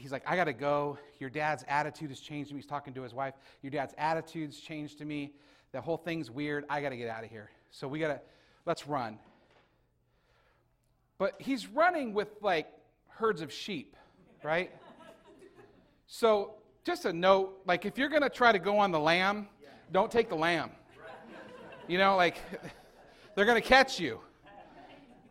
he's 0.00 0.12
like, 0.12 0.22
I 0.26 0.36
got 0.36 0.44
to 0.44 0.52
go. 0.52 0.98
Your 1.18 1.30
dad's 1.30 1.64
attitude 1.68 2.10
has 2.10 2.20
changed 2.20 2.48
to 2.50 2.54
me. 2.54 2.60
He's 2.60 2.68
talking 2.68 2.94
to 2.94 3.02
his 3.02 3.14
wife. 3.14 3.34
Your 3.62 3.70
dad's 3.70 3.94
attitude's 3.98 4.58
changed 4.60 4.98
to 4.98 5.04
me. 5.04 5.32
The 5.72 5.80
whole 5.80 5.96
thing's 5.96 6.30
weird. 6.30 6.64
I 6.68 6.80
got 6.80 6.90
to 6.90 6.96
get 6.96 7.08
out 7.08 7.24
of 7.24 7.30
here. 7.30 7.50
So 7.70 7.86
we 7.86 7.98
got 7.98 8.08
to, 8.08 8.20
let's 8.66 8.86
run. 8.86 9.18
But 11.18 11.34
he's 11.38 11.66
running 11.66 12.14
with 12.14 12.28
like 12.40 12.66
herds 13.08 13.42
of 13.42 13.52
sheep, 13.52 13.94
right? 14.42 14.70
so 16.06 16.54
just 16.82 17.04
a 17.04 17.12
note 17.12 17.60
like 17.66 17.84
if 17.84 17.98
you're 17.98 18.08
going 18.08 18.22
to 18.22 18.30
try 18.30 18.52
to 18.52 18.58
go 18.58 18.78
on 18.78 18.90
the 18.90 18.98
lamb, 18.98 19.48
don't 19.92 20.10
take 20.10 20.28
the 20.28 20.36
lamb. 20.36 20.70
You 21.86 21.98
know, 21.98 22.16
like 22.16 22.36
they're 23.34 23.44
going 23.44 23.60
to 23.60 23.68
catch 23.68 24.00
you, 24.00 24.20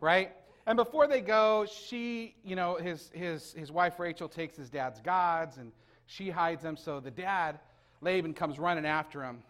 right? 0.00 0.32
And 0.66 0.76
before 0.76 1.06
they 1.06 1.20
go, 1.20 1.66
she, 1.66 2.34
you 2.44 2.54
know, 2.54 2.76
his, 2.76 3.10
his, 3.12 3.52
his 3.54 3.72
wife 3.72 3.98
Rachel 3.98 4.28
takes 4.28 4.56
his 4.56 4.70
dad's 4.70 5.00
gods 5.00 5.56
and 5.56 5.72
she 6.06 6.30
hides 6.30 6.62
them. 6.62 6.76
So 6.76 7.00
the 7.00 7.10
dad, 7.10 7.58
Laban, 8.00 8.34
comes 8.34 8.58
running 8.58 8.86
after 8.86 9.22
him. 9.22 9.42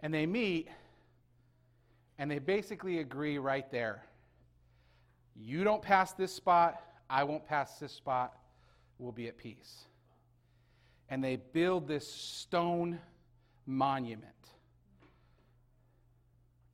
And 0.00 0.12
they 0.12 0.26
meet 0.26 0.68
and 2.18 2.30
they 2.30 2.38
basically 2.38 2.98
agree 2.98 3.38
right 3.38 3.70
there. 3.70 4.02
You 5.34 5.64
don't 5.64 5.82
pass 5.82 6.12
this 6.12 6.32
spot, 6.32 6.80
I 7.10 7.24
won't 7.24 7.46
pass 7.46 7.78
this 7.78 7.92
spot, 7.92 8.38
we'll 8.98 9.12
be 9.12 9.28
at 9.28 9.36
peace. 9.36 9.84
And 11.10 11.22
they 11.22 11.36
build 11.36 11.86
this 11.86 12.10
stone 12.10 12.98
monument. 13.66 14.35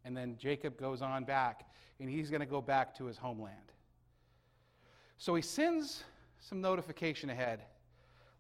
And 0.04 0.16
then 0.16 0.37
Jacob 0.37 0.78
goes 0.78 1.02
on 1.02 1.25
back 1.25 1.66
and 2.00 2.11
he's 2.11 2.30
going 2.30 2.40
to 2.40 2.47
go 2.47 2.61
back 2.61 2.94
to 2.97 3.06
his 3.06 3.16
homeland. 3.16 3.56
So 5.18 5.35
he 5.35 5.42
sends 5.42 6.02
some 6.40 6.61
notification 6.61 7.30
ahead, 7.30 7.62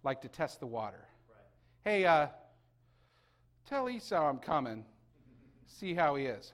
like 0.02 0.20
to 0.22 0.28
test 0.28 0.58
the 0.58 0.66
water. 0.66 1.06
Right. 1.28 1.92
Hey, 1.92 2.04
uh, 2.04 2.26
tell 3.68 3.88
Esau 3.88 4.28
I'm 4.28 4.38
coming. 4.38 4.84
See 5.66 5.94
how 5.94 6.16
he 6.16 6.26
is. 6.26 6.52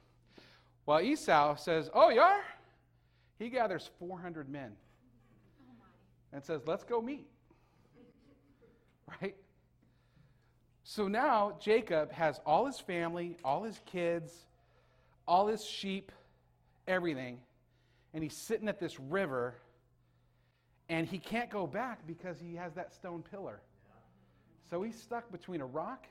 Well, 0.85 1.00
Esau 1.00 1.57
says, 1.57 1.91
Oh, 1.95 2.11
you 2.11 2.21
are? 2.21 2.43
He 3.38 3.49
gathers 3.49 3.91
400 3.99 4.49
men 4.49 4.73
and 6.33 6.45
says, 6.45 6.62
Let's 6.67 6.85
go 6.85 7.00
meet. 7.00 7.27
Right? 9.23 9.37
So 10.85 11.09
now 11.09 11.57
Jacob 11.59 12.12
has 12.12 12.41
all 12.45 12.67
his 12.67 12.79
family, 12.79 13.38
all 13.43 13.62
his 13.62 13.81
kids, 13.87 14.33
all 15.28 15.47
his 15.47 15.64
sheep, 15.64 16.11
everything. 16.88 17.38
and 18.14 18.23
he's 18.25 18.35
sitting 18.35 18.68
at 18.68 18.80
this 18.80 18.99
river, 18.99 19.54
and 20.88 21.06
he 21.06 21.18
can't 21.18 21.50
go 21.50 21.66
back 21.66 22.06
because 22.06 22.40
he 22.40 22.54
has 22.54 22.73
that 22.73 22.92
stone 22.94 23.23
pillar. 23.23 23.61
So 24.70 24.82
he's 24.82 25.00
stuck 25.00 25.30
between 25.30 25.61
a 25.61 25.66
rock 25.66 26.06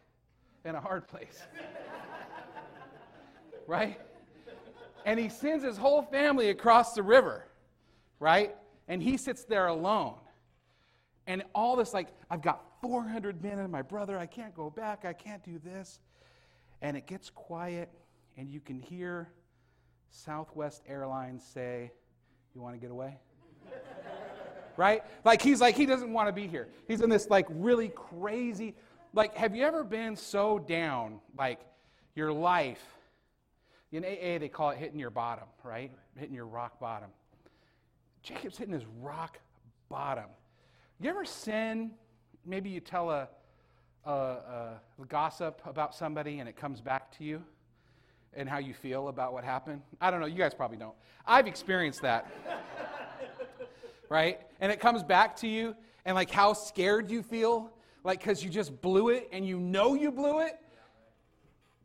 and 0.64 0.78
a 0.78 0.80
hard 0.80 1.08
place. 1.08 1.42
right? 3.68 4.00
And 5.06 5.20
he 5.20 5.28
sends 5.30 5.64
his 5.64 5.76
whole 5.76 6.04
family 6.04 6.50
across 6.52 6.94
the 6.94 7.02
river, 7.02 7.48
right? 8.20 8.56
And 8.88 9.02
he 9.02 9.18
sits 9.18 9.44
there 9.44 9.68
alone. 9.68 10.16
And 11.26 11.44
all 11.56 11.76
this, 11.76 11.94
like, 11.94 12.10
I've 12.30 12.44
got 12.44 12.64
400 12.82 13.42
men 13.42 13.58
and 13.58 13.72
my 13.72 13.82
brother, 13.82 14.18
I 14.20 14.28
can't 14.28 14.54
go 14.56 14.70
back, 14.70 15.04
I 15.04 15.14
can't 15.14 15.44
do 15.44 15.60
this. 15.60 16.00
And 16.82 16.96
it 16.96 17.08
gets 17.08 17.32
quiet, 17.32 17.90
and 18.38 18.50
you 18.50 18.60
can 18.60 18.80
hear 18.80 19.30
Southwest 20.10 20.84
Airlines 20.88 21.44
say, 21.44 21.92
You 22.56 22.62
want 22.62 22.76
to 22.76 22.80
get 22.80 22.92
away? 22.92 23.18
right? 24.78 25.04
Like, 25.26 25.42
he's 25.42 25.60
like, 25.60 25.76
he 25.76 25.86
doesn't 25.86 26.14
want 26.14 26.28
to 26.28 26.34
be 26.34 26.48
here. 26.48 26.70
He's 26.88 27.02
in 27.02 27.10
this, 27.10 27.30
like, 27.30 27.48
really 27.50 27.90
crazy, 27.90 28.76
like, 29.14 29.36
have 29.36 29.56
you 29.56 29.64
ever 29.64 29.84
been 29.84 30.16
so 30.16 30.60
down, 30.60 31.20
like, 31.38 31.60
your 32.16 32.32
life? 32.32 32.84
In 33.92 34.04
AA, 34.04 34.38
they 34.38 34.50
call 34.50 34.72
it 34.72 34.78
hitting 34.78 35.00
your 35.00 35.10
bottom, 35.10 35.46
right? 35.64 35.92
Hitting 36.18 36.36
your 36.36 36.46
rock 36.46 36.80
bottom. 36.80 37.10
Jacob's 38.22 38.58
hitting 38.58 38.74
his 38.74 38.86
rock 39.02 39.40
bottom. 39.90 40.26
You 41.00 41.10
ever 41.10 41.24
sin? 41.24 41.92
Maybe 42.46 42.70
you 42.70 42.82
tell 42.82 43.10
a, 43.10 43.30
a, 44.06 44.12
a, 44.12 44.82
gossip 45.08 45.62
about 45.66 45.96
somebody 45.96 46.40
and 46.40 46.50
it 46.50 46.58
comes 46.58 46.82
back 46.82 47.18
to 47.18 47.24
you 47.24 47.42
and 48.34 48.48
how 48.48 48.58
you 48.58 48.74
feel 48.74 49.08
about 49.08 49.34
what 49.34 49.44
happened. 49.44 49.82
I 50.00 50.12
don't 50.12 50.20
know. 50.20 50.28
You 50.28 50.38
guys 50.38 50.54
probably 50.54 50.78
don't. 50.78 50.96
I've 51.26 51.48
experienced 51.48 52.02
that. 52.02 52.32
right? 54.10 54.40
And 54.60 54.72
it 54.72 54.80
comes 54.80 55.04
back 55.04 55.36
to 55.38 55.48
you 55.48 55.76
and 56.06 56.16
like 56.16 56.32
how 56.32 56.54
scared 56.54 57.12
you 57.12 57.22
feel, 57.22 57.72
like 58.04 58.20
because 58.20 58.44
you 58.44 58.50
just 58.50 58.82
blew 58.82 59.10
it 59.10 59.28
and 59.32 59.46
you 59.46 59.60
know 59.60 59.94
you 59.94 60.12
blew 60.12 60.40
it. 60.40 60.60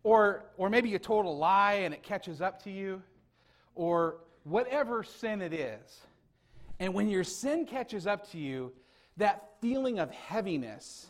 Or, 0.05 0.45
or 0.57 0.69
maybe 0.69 0.89
you 0.89 0.99
told 0.99 1.27
a 1.27 1.31
lie 1.31 1.75
and 1.75 1.95
it 1.95 2.03
catches 2.03 2.41
up 2.41 2.63
to 2.65 2.71
you. 2.71 3.03
Or 3.75 4.19
whatever 4.45 5.03
sin 5.03 5.41
it 5.41 5.53
is. 5.53 6.01
And 6.79 6.95
when 6.95 7.09
your 7.09 7.25
sin 7.25 7.65
catches 7.65 8.07
up 8.07 8.31
to 8.33 8.39
you, 8.39 8.73
that 9.17 9.51
feeling 9.61 9.99
of 9.99 10.11
heaviness, 10.11 11.07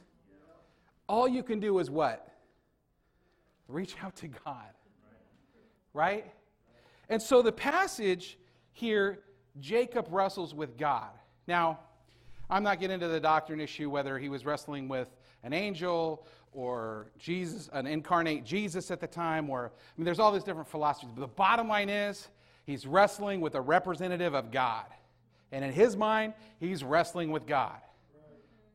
all 1.09 1.27
you 1.27 1.43
can 1.43 1.61
do 1.61 1.79
is 1.79 1.91
what? 1.91 2.29
Reach 3.69 3.95
out 4.03 4.17
to 4.17 4.29
God. 4.29 4.73
Right? 5.95 6.33
And 7.09 7.21
so 7.21 7.43
the 7.43 7.53
passage 7.53 8.39
here, 8.73 9.21
Jacob 9.61 10.07
wrestles 10.11 10.55
with 10.55 10.77
God. 10.77 11.11
Now, 11.47 11.81
I'm 12.49 12.63
not 12.63 12.81
getting 12.81 12.95
into 12.95 13.09
the 13.09 13.21
doctrine 13.21 13.61
issue 13.61 13.91
whether 13.91 14.19
he 14.19 14.29
was 14.29 14.45
wrestling 14.45 14.89
with 14.89 15.09
an 15.43 15.53
angel 15.53 16.27
or 16.53 17.11
Jesus, 17.19 17.69
an 17.73 17.87
incarnate 17.87 18.45
Jesus 18.45 18.91
at 18.91 19.01
the 19.01 19.07
time, 19.07 19.49
or 19.49 19.73
I 19.75 19.93
mean, 19.97 20.05
there's 20.05 20.19
all 20.19 20.33
these 20.33 20.45
different 20.45 20.69
philosophies. 20.69 21.11
But 21.15 21.23
the 21.23 21.29
bottom 21.29 21.69
line 21.69 21.89
is, 21.89 22.29
he's 22.65 22.87
wrestling 22.87 23.41
with 23.41 23.55
a 23.55 23.61
representative 23.61 24.35
of 24.35 24.51
God. 24.51 24.85
And 25.51 25.65
in 25.65 25.73
his 25.73 25.97
mind, 25.97 26.35
he's 26.61 26.85
wrestling 26.85 27.31
with 27.31 27.47
God 27.47 27.79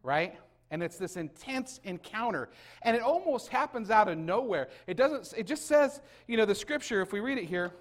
right? 0.08 0.36
And 0.69 0.84
it's 0.84 0.97
this 0.97 1.15
intense 1.15 1.80
encounter. 1.84 2.49
And 2.82 2.95
it 2.95 3.01
almost 3.01 3.47
happens 3.47 3.89
out 3.89 4.10
of 4.10 4.17
nowhere. 4.17 4.67
It 4.86 4.97
doesn't, 4.97 5.38
it 5.38 5.47
just 5.47 5.67
says, 5.67 6.01
you 6.27 6.36
know, 6.36 6.45
the 6.45 6.56
scripture, 6.56 7.01
if 7.01 7.13
we 7.13 7.19
read 7.19 7.38
it 7.38 7.45
here, 7.45 7.71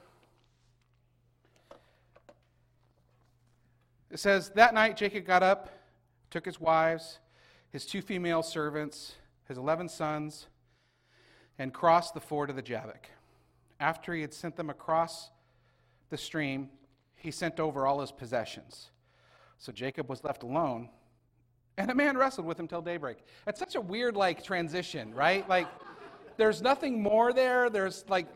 it 4.10 4.18
says, 4.18 4.50
That 4.50 4.72
night 4.72 4.96
Jacob 4.96 5.24
got 5.24 5.42
up, 5.42 5.70
took 6.30 6.44
his 6.44 6.60
wives, 6.60 7.18
his 7.70 7.86
two 7.86 8.02
female 8.02 8.42
servants, 8.42 9.16
his 9.48 9.58
11 9.58 9.88
sons, 9.88 10.46
and 11.58 11.72
crossed 11.72 12.14
the 12.14 12.20
ford 12.20 12.50
of 12.50 12.56
the 12.56 12.62
Jabbok. 12.62 13.08
After 13.80 14.14
he 14.14 14.20
had 14.20 14.32
sent 14.32 14.56
them 14.56 14.70
across 14.70 15.30
the 16.10 16.16
stream, 16.16 16.70
he 17.16 17.30
sent 17.30 17.58
over 17.58 17.86
all 17.86 18.00
his 18.00 18.12
possessions. 18.12 18.90
So 19.58 19.72
Jacob 19.72 20.08
was 20.08 20.22
left 20.22 20.42
alone 20.44 20.88
and 21.78 21.90
a 21.90 21.94
man 21.94 22.16
wrestled 22.16 22.46
with 22.46 22.58
him 22.58 22.66
till 22.66 22.80
daybreak. 22.80 23.18
It's 23.46 23.58
such 23.58 23.74
a 23.74 23.80
weird, 23.80 24.16
like, 24.16 24.42
transition, 24.42 25.14
right? 25.14 25.46
Like, 25.48 25.68
there's 26.36 26.62
nothing 26.62 27.02
more 27.02 27.32
there. 27.32 27.68
There's, 27.68 28.04
like, 28.08 28.26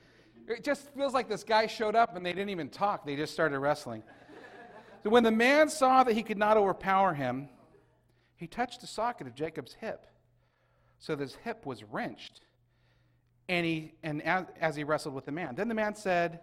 it 0.48 0.64
just 0.64 0.92
feels 0.94 1.12
like 1.12 1.28
this 1.28 1.44
guy 1.44 1.66
showed 1.66 1.94
up 1.94 2.16
and 2.16 2.24
they 2.24 2.32
didn't 2.32 2.50
even 2.50 2.70
talk. 2.70 3.04
They 3.04 3.16
just 3.16 3.34
started 3.34 3.58
wrestling. 3.58 4.02
So 5.02 5.10
when 5.10 5.22
the 5.22 5.30
man 5.30 5.68
saw 5.68 6.02
that 6.02 6.14
he 6.14 6.22
could 6.22 6.38
not 6.38 6.56
overpower 6.56 7.14
him, 7.14 7.48
he 8.36 8.46
touched 8.46 8.80
the 8.80 8.86
socket 8.86 9.26
of 9.26 9.34
Jacob's 9.34 9.74
hip. 9.74 10.06
So 10.98 11.14
that 11.14 11.22
his 11.22 11.36
hip 11.36 11.66
was 11.66 11.84
wrenched. 11.84 12.40
And, 13.48 13.64
he, 13.64 13.92
and 14.02 14.22
as, 14.22 14.46
as 14.60 14.76
he 14.76 14.84
wrestled 14.84 15.14
with 15.14 15.24
the 15.24 15.32
man. 15.32 15.54
Then 15.54 15.68
the 15.68 15.74
man 15.74 15.94
said, 15.94 16.40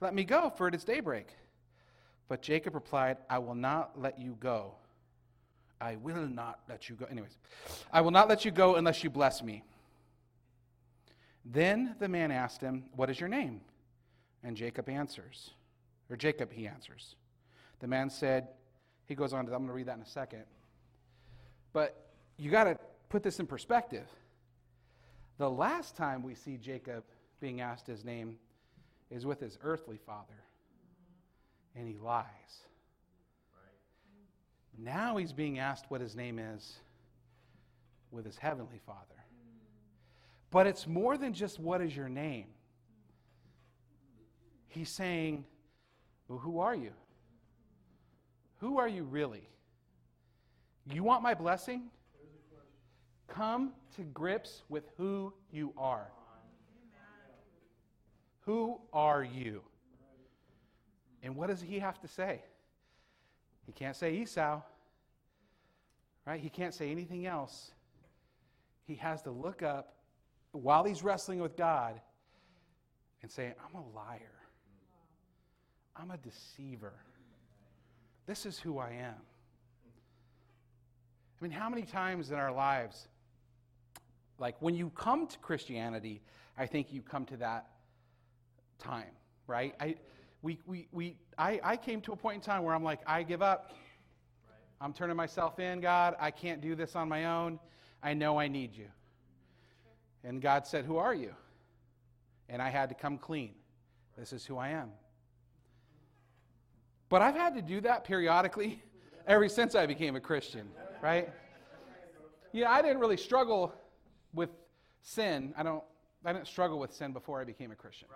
Let 0.00 0.14
me 0.14 0.24
go, 0.24 0.50
for 0.56 0.68
it 0.68 0.74
is 0.74 0.84
daybreak. 0.84 1.28
But 2.28 2.42
Jacob 2.42 2.74
replied, 2.74 3.16
I 3.28 3.38
will 3.38 3.54
not 3.54 4.00
let 4.00 4.18
you 4.18 4.36
go 4.38 4.74
I 5.80 5.96
will 5.96 6.26
not 6.26 6.60
let 6.68 6.88
you 6.88 6.96
go. 6.96 7.06
Anyways, 7.06 7.36
I 7.92 8.00
will 8.00 8.10
not 8.10 8.28
let 8.28 8.44
you 8.44 8.50
go 8.50 8.76
unless 8.76 9.04
you 9.04 9.10
bless 9.10 9.42
me. 9.42 9.62
Then 11.44 11.94
the 11.98 12.08
man 12.08 12.30
asked 12.30 12.60
him, 12.60 12.84
What 12.96 13.10
is 13.10 13.18
your 13.20 13.28
name? 13.28 13.60
And 14.42 14.56
Jacob 14.56 14.88
answers, 14.88 15.50
or 16.10 16.16
Jacob, 16.16 16.52
he 16.52 16.66
answers. 16.66 17.16
The 17.80 17.86
man 17.86 18.10
said, 18.10 18.48
He 19.06 19.14
goes 19.14 19.32
on 19.32 19.46
to, 19.46 19.52
I'm 19.52 19.58
going 19.58 19.68
to 19.68 19.74
read 19.74 19.86
that 19.86 19.96
in 19.96 20.02
a 20.02 20.06
second. 20.06 20.44
But 21.72 22.10
you 22.36 22.50
got 22.50 22.64
to 22.64 22.78
put 23.08 23.22
this 23.22 23.40
in 23.40 23.46
perspective. 23.46 24.06
The 25.38 25.48
last 25.48 25.96
time 25.96 26.22
we 26.22 26.34
see 26.34 26.56
Jacob 26.56 27.04
being 27.40 27.60
asked 27.60 27.86
his 27.86 28.04
name 28.04 28.36
is 29.10 29.24
with 29.24 29.40
his 29.40 29.58
earthly 29.62 29.98
father, 30.04 30.42
and 31.76 31.88
he 31.88 31.96
lies. 31.96 32.24
Now 34.78 35.16
he's 35.16 35.32
being 35.32 35.58
asked 35.58 35.86
what 35.88 36.00
his 36.00 36.14
name 36.14 36.38
is 36.38 36.78
with 38.10 38.24
his 38.24 38.38
heavenly 38.38 38.80
Father. 38.86 39.00
But 40.50 40.66
it's 40.66 40.86
more 40.86 41.18
than 41.18 41.34
just 41.34 41.58
what 41.58 41.80
is 41.82 41.94
your 41.94 42.08
name. 42.08 42.46
He's 44.68 44.88
saying, 44.88 45.44
well, 46.28 46.38
Who 46.38 46.60
are 46.60 46.74
you? 46.74 46.92
Who 48.60 48.78
are 48.78 48.88
you 48.88 49.04
really? 49.04 49.48
You 50.92 51.02
want 51.02 51.22
my 51.22 51.34
blessing? 51.34 51.90
Come 53.26 53.72
to 53.96 54.02
grips 54.02 54.62
with 54.68 54.84
who 54.96 55.32
you 55.52 55.72
are. 55.76 56.08
Who 58.46 58.80
are 58.92 59.22
you? 59.22 59.62
And 61.22 61.36
what 61.36 61.48
does 61.48 61.60
he 61.60 61.78
have 61.78 62.00
to 62.00 62.08
say? 62.08 62.42
He 63.66 63.72
can't 63.72 63.94
say 63.94 64.14
Esau, 64.14 64.62
right? 66.28 66.40
He 66.40 66.50
can't 66.50 66.74
say 66.74 66.90
anything 66.90 67.24
else. 67.24 67.70
He 68.86 68.96
has 68.96 69.22
to 69.22 69.30
look 69.30 69.62
up 69.62 69.94
while 70.52 70.84
he's 70.84 71.02
wrestling 71.02 71.40
with 71.40 71.56
God 71.56 71.98
and 73.22 73.30
say, 73.30 73.54
I'm 73.64 73.74
a 73.74 73.96
liar. 73.96 74.34
I'm 75.96 76.10
a 76.10 76.18
deceiver. 76.18 76.92
This 78.26 78.44
is 78.44 78.58
who 78.58 78.78
I 78.78 78.90
am. 78.90 79.14
I 81.40 81.44
mean, 81.44 81.50
how 81.50 81.70
many 81.70 81.82
times 81.82 82.30
in 82.30 82.36
our 82.36 82.52
lives, 82.52 83.08
like 84.38 84.56
when 84.60 84.74
you 84.74 84.90
come 84.90 85.26
to 85.28 85.38
Christianity, 85.38 86.20
I 86.58 86.66
think 86.66 86.92
you 86.92 87.00
come 87.00 87.24
to 87.26 87.38
that 87.38 87.68
time, 88.78 89.12
right? 89.46 89.74
I, 89.80 89.94
we, 90.42 90.58
we, 90.66 90.88
we, 90.92 91.16
I, 91.38 91.58
I 91.64 91.76
came 91.78 92.02
to 92.02 92.12
a 92.12 92.16
point 92.16 92.34
in 92.34 92.42
time 92.42 92.64
where 92.64 92.74
I'm 92.74 92.84
like, 92.84 93.00
I 93.06 93.22
give 93.22 93.40
up. 93.40 93.72
I'm 94.80 94.92
turning 94.92 95.16
myself 95.16 95.58
in, 95.58 95.80
God. 95.80 96.14
I 96.20 96.30
can't 96.30 96.60
do 96.60 96.74
this 96.74 96.94
on 96.94 97.08
my 97.08 97.26
own. 97.26 97.58
I 98.02 98.14
know 98.14 98.38
I 98.38 98.48
need 98.48 98.76
you. 98.76 98.86
And 100.24 100.40
God 100.40 100.66
said, 100.66 100.84
Who 100.84 100.96
are 100.96 101.14
you? 101.14 101.34
And 102.48 102.62
I 102.62 102.70
had 102.70 102.88
to 102.90 102.94
come 102.94 103.18
clean. 103.18 103.54
This 104.16 104.32
is 104.32 104.44
who 104.44 104.56
I 104.56 104.70
am. 104.70 104.90
But 107.08 107.22
I've 107.22 107.34
had 107.34 107.54
to 107.54 107.62
do 107.62 107.80
that 107.82 108.04
periodically 108.04 108.82
ever 109.26 109.48
since 109.48 109.74
I 109.74 109.86
became 109.86 110.16
a 110.16 110.20
Christian, 110.20 110.68
right? 111.02 111.28
Yeah, 112.52 112.70
I 112.70 112.82
didn't 112.82 112.98
really 112.98 113.16
struggle 113.16 113.74
with 114.32 114.50
sin. 115.02 115.54
I 115.56 115.62
don't 115.62 115.82
I 116.24 116.32
didn't 116.32 116.48
struggle 116.48 116.78
with 116.78 116.92
sin 116.92 117.12
before 117.12 117.40
I 117.40 117.44
became 117.44 117.70
a 117.70 117.76
Christian. 117.76 118.08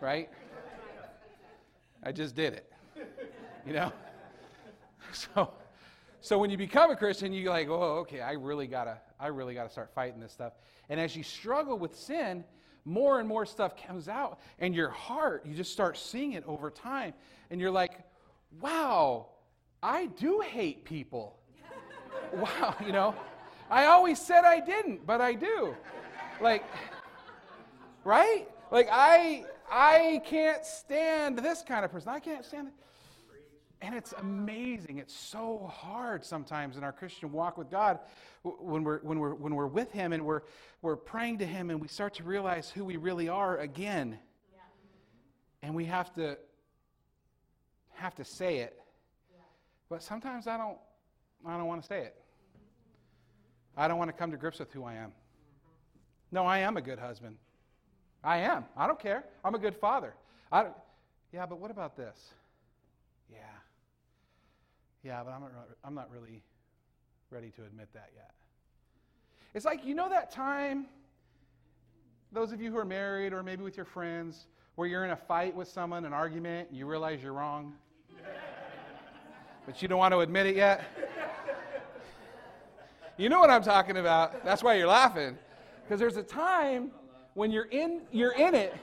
Right? 0.00 0.28
I 2.02 2.12
just 2.12 2.34
did 2.34 2.54
it. 2.54 2.72
You 3.66 3.72
know? 3.72 3.92
So 5.34 5.54
so 6.24 6.38
when 6.38 6.48
you 6.48 6.56
become 6.56 6.90
a 6.90 6.96
Christian, 6.96 7.34
you're 7.34 7.50
like, 7.50 7.68
oh, 7.68 7.98
okay, 7.98 8.22
I 8.22 8.32
really 8.32 8.66
gotta, 8.66 8.96
I 9.20 9.26
really 9.26 9.52
gotta 9.52 9.68
start 9.68 9.90
fighting 9.94 10.20
this 10.20 10.32
stuff. 10.32 10.54
And 10.88 10.98
as 10.98 11.14
you 11.14 11.22
struggle 11.22 11.78
with 11.78 11.94
sin, 11.94 12.44
more 12.86 13.20
and 13.20 13.28
more 13.28 13.44
stuff 13.44 13.76
comes 13.76 14.08
out, 14.08 14.40
and 14.58 14.74
your 14.74 14.88
heart, 14.88 15.44
you 15.44 15.52
just 15.52 15.70
start 15.70 15.98
seeing 15.98 16.32
it 16.32 16.42
over 16.46 16.70
time, 16.70 17.12
and 17.50 17.60
you're 17.60 17.70
like, 17.70 17.98
wow, 18.58 19.26
I 19.82 20.06
do 20.06 20.40
hate 20.40 20.86
people. 20.86 21.38
wow, 22.32 22.74
you 22.86 22.92
know, 22.92 23.14
I 23.70 23.84
always 23.84 24.18
said 24.18 24.44
I 24.44 24.60
didn't, 24.60 25.04
but 25.04 25.20
I 25.20 25.34
do. 25.34 25.76
Like, 26.40 26.64
right? 28.04 28.48
Like 28.70 28.88
I 28.90 29.44
I 29.70 30.22
can't 30.24 30.64
stand 30.64 31.38
this 31.38 31.60
kind 31.60 31.84
of 31.84 31.92
person. 31.92 32.08
I 32.08 32.20
can't 32.20 32.46
stand 32.46 32.68
it. 32.68 32.74
And 33.84 33.94
it's 33.94 34.14
amazing. 34.16 34.96
It's 34.96 35.14
so 35.14 35.70
hard 35.70 36.24
sometimes 36.24 36.78
in 36.78 36.84
our 36.84 36.92
Christian 36.92 37.30
walk 37.32 37.58
with 37.58 37.70
God 37.70 37.98
when 38.42 38.82
we're, 38.82 39.00
when 39.00 39.18
we're, 39.18 39.34
when 39.34 39.54
we're 39.54 39.66
with 39.66 39.92
Him 39.92 40.14
and 40.14 40.24
we're, 40.24 40.40
we're 40.80 40.96
praying 40.96 41.38
to 41.38 41.46
Him 41.46 41.68
and 41.68 41.82
we 41.82 41.88
start 41.88 42.14
to 42.14 42.22
realize 42.22 42.70
who 42.70 42.82
we 42.82 42.96
really 42.96 43.28
are 43.28 43.58
again. 43.58 44.18
Yeah. 44.54 44.60
And 45.62 45.74
we 45.74 45.84
have 45.84 46.14
to 46.14 46.38
have 47.92 48.14
to 48.14 48.24
say 48.24 48.60
it. 48.60 48.74
Yeah. 49.30 49.42
But 49.90 50.02
sometimes 50.02 50.46
I 50.46 50.56
don't 50.56 50.78
I 51.46 51.58
don't 51.58 51.66
want 51.66 51.82
to 51.82 51.86
say 51.86 52.00
it. 52.00 52.16
I 53.76 53.86
don't 53.86 53.98
want 53.98 54.08
to 54.08 54.16
come 54.16 54.30
to 54.30 54.38
grips 54.38 54.60
with 54.60 54.72
who 54.72 54.84
I 54.84 54.94
am. 54.94 55.12
No, 56.32 56.46
I 56.46 56.60
am 56.60 56.78
a 56.78 56.80
good 56.80 56.98
husband. 56.98 57.36
I 58.22 58.38
am. 58.38 58.64
I 58.78 58.86
don't 58.86 58.98
care. 58.98 59.24
I'm 59.44 59.54
a 59.54 59.58
good 59.58 59.76
father. 59.76 60.14
I 60.50 60.68
yeah, 61.34 61.44
but 61.44 61.58
what 61.58 61.70
about 61.70 61.98
this? 61.98 62.32
Yeah. 65.04 65.22
But 65.22 65.34
I'm 65.34 65.40
not, 65.42 65.52
I'm 65.84 65.94
not 65.94 66.10
really 66.10 66.42
ready 67.30 67.50
to 67.50 67.62
admit 67.62 67.88
that 67.92 68.10
yet. 68.16 68.32
It's 69.54 69.64
like, 69.64 69.84
you 69.84 69.94
know, 69.94 70.08
that 70.08 70.32
time, 70.32 70.86
those 72.32 72.50
of 72.50 72.60
you 72.60 72.72
who 72.72 72.78
are 72.78 72.84
married 72.84 73.32
or 73.32 73.42
maybe 73.42 73.62
with 73.62 73.76
your 73.76 73.86
friends, 73.86 74.46
where 74.74 74.88
you're 74.88 75.04
in 75.04 75.12
a 75.12 75.16
fight 75.16 75.54
with 75.54 75.68
someone, 75.68 76.04
an 76.04 76.12
argument, 76.12 76.70
and 76.70 76.76
you 76.76 76.86
realize 76.86 77.22
you're 77.22 77.32
wrong, 77.32 77.74
but 79.66 79.80
you 79.80 79.86
don't 79.86 79.98
want 79.98 80.12
to 80.12 80.18
admit 80.18 80.46
it 80.46 80.56
yet? 80.56 80.84
You 83.16 83.28
know 83.28 83.38
what 83.38 83.50
I'm 83.50 83.62
talking 83.62 83.98
about. 83.98 84.44
That's 84.44 84.64
why 84.64 84.74
you're 84.74 84.88
laughing. 84.88 85.38
Because 85.84 86.00
there's 86.00 86.16
a 86.16 86.22
time 86.22 86.90
when 87.34 87.52
you're 87.52 87.66
in, 87.66 88.02
you're 88.10 88.32
in 88.32 88.56
it, 88.56 88.74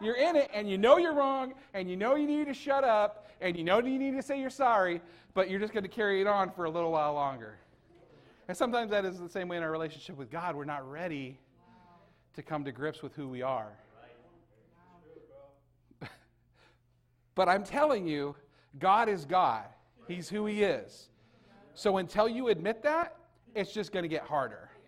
you're 0.00 0.14
in 0.14 0.36
it, 0.36 0.48
and 0.54 0.70
you 0.70 0.78
know 0.78 0.98
you're 0.98 1.14
wrong, 1.14 1.54
and 1.74 1.90
you 1.90 1.96
know 1.96 2.14
you 2.14 2.28
need 2.28 2.46
to 2.46 2.54
shut 2.54 2.84
up, 2.84 3.27
and 3.40 3.56
you 3.56 3.64
know 3.64 3.78
you 3.78 3.98
need 3.98 4.14
to 4.16 4.22
say 4.22 4.40
you're 4.40 4.50
sorry, 4.50 5.00
but 5.34 5.50
you're 5.50 5.60
just 5.60 5.72
going 5.72 5.84
to 5.84 5.88
carry 5.88 6.20
it 6.20 6.26
on 6.26 6.50
for 6.50 6.64
a 6.64 6.70
little 6.70 6.92
while 6.92 7.14
longer. 7.14 7.58
And 8.48 8.56
sometimes 8.56 8.90
that 8.90 9.04
is 9.04 9.18
the 9.18 9.28
same 9.28 9.48
way 9.48 9.58
in 9.58 9.62
our 9.62 9.70
relationship 9.70 10.16
with 10.16 10.30
God. 10.30 10.56
We're 10.56 10.64
not 10.64 10.90
ready 10.90 11.38
to 12.34 12.42
come 12.42 12.64
to 12.64 12.72
grips 12.72 13.02
with 13.02 13.14
who 13.14 13.28
we 13.28 13.42
are. 13.42 13.72
but 17.34 17.48
I'm 17.48 17.64
telling 17.64 18.06
you, 18.06 18.34
God 18.78 19.08
is 19.08 19.24
God. 19.24 19.64
He's 20.06 20.28
who 20.28 20.46
He 20.46 20.62
is. 20.62 21.08
So 21.74 21.98
until 21.98 22.28
you 22.28 22.48
admit 22.48 22.82
that, 22.82 23.16
it's 23.54 23.72
just 23.72 23.92
going 23.92 24.02
to 24.02 24.08
get 24.08 24.22
harder. 24.22 24.70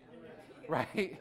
Right? 0.69 1.19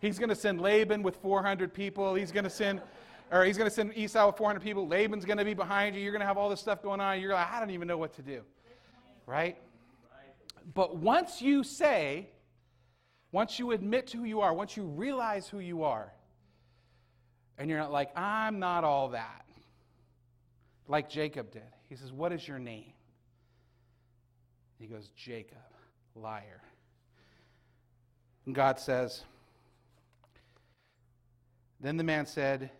He's 0.00 0.18
going 0.18 0.28
to 0.28 0.34
send 0.34 0.60
Laban 0.60 1.02
with 1.02 1.16
400 1.16 1.72
people. 1.72 2.14
He's 2.14 2.32
going 2.32 2.44
to 2.44 2.50
send, 2.50 2.82
or 3.30 3.44
he's 3.44 3.56
going 3.56 3.68
to 3.68 3.74
send 3.74 3.96
Esau 3.96 4.26
with 4.26 4.36
400 4.36 4.60
people. 4.60 4.88
Laban's 4.88 5.24
going 5.24 5.38
to 5.38 5.44
be 5.44 5.54
behind 5.54 5.94
you. 5.94 6.02
You're 6.02 6.12
going 6.12 6.20
to 6.20 6.26
have 6.26 6.36
all 6.36 6.48
this 6.48 6.60
stuff 6.60 6.82
going 6.82 7.00
on. 7.00 7.20
You're 7.20 7.34
like, 7.34 7.50
I 7.50 7.60
don't 7.60 7.70
even 7.70 7.86
know 7.86 7.98
what 7.98 8.14
to 8.14 8.22
do. 8.22 8.42
Right? 9.26 9.56
But 10.74 10.96
once 10.96 11.40
you 11.40 11.62
say, 11.62 12.28
once 13.32 13.58
you 13.58 13.70
admit 13.70 14.08
to 14.08 14.18
who 14.18 14.24
you 14.24 14.40
are, 14.40 14.52
once 14.52 14.76
you 14.76 14.84
realize 14.84 15.48
who 15.48 15.60
you 15.60 15.84
are, 15.84 16.12
and 17.56 17.68
you're 17.68 17.78
not 17.78 17.92
like, 17.92 18.16
I'm 18.16 18.58
not 18.58 18.84
all 18.84 19.10
that, 19.10 19.44
like 20.88 21.08
Jacob 21.08 21.52
did. 21.52 21.62
He 21.88 21.96
says, 21.96 22.12
What 22.12 22.32
is 22.32 22.46
your 22.46 22.58
name? 22.58 22.92
He 24.78 24.86
goes, 24.86 25.10
Jacob, 25.14 25.58
liar. 26.16 26.62
And 28.46 28.54
God 28.54 28.80
says, 28.80 29.22
then 31.80 31.96
the 31.96 32.04
man 32.04 32.26
said, 32.26 32.70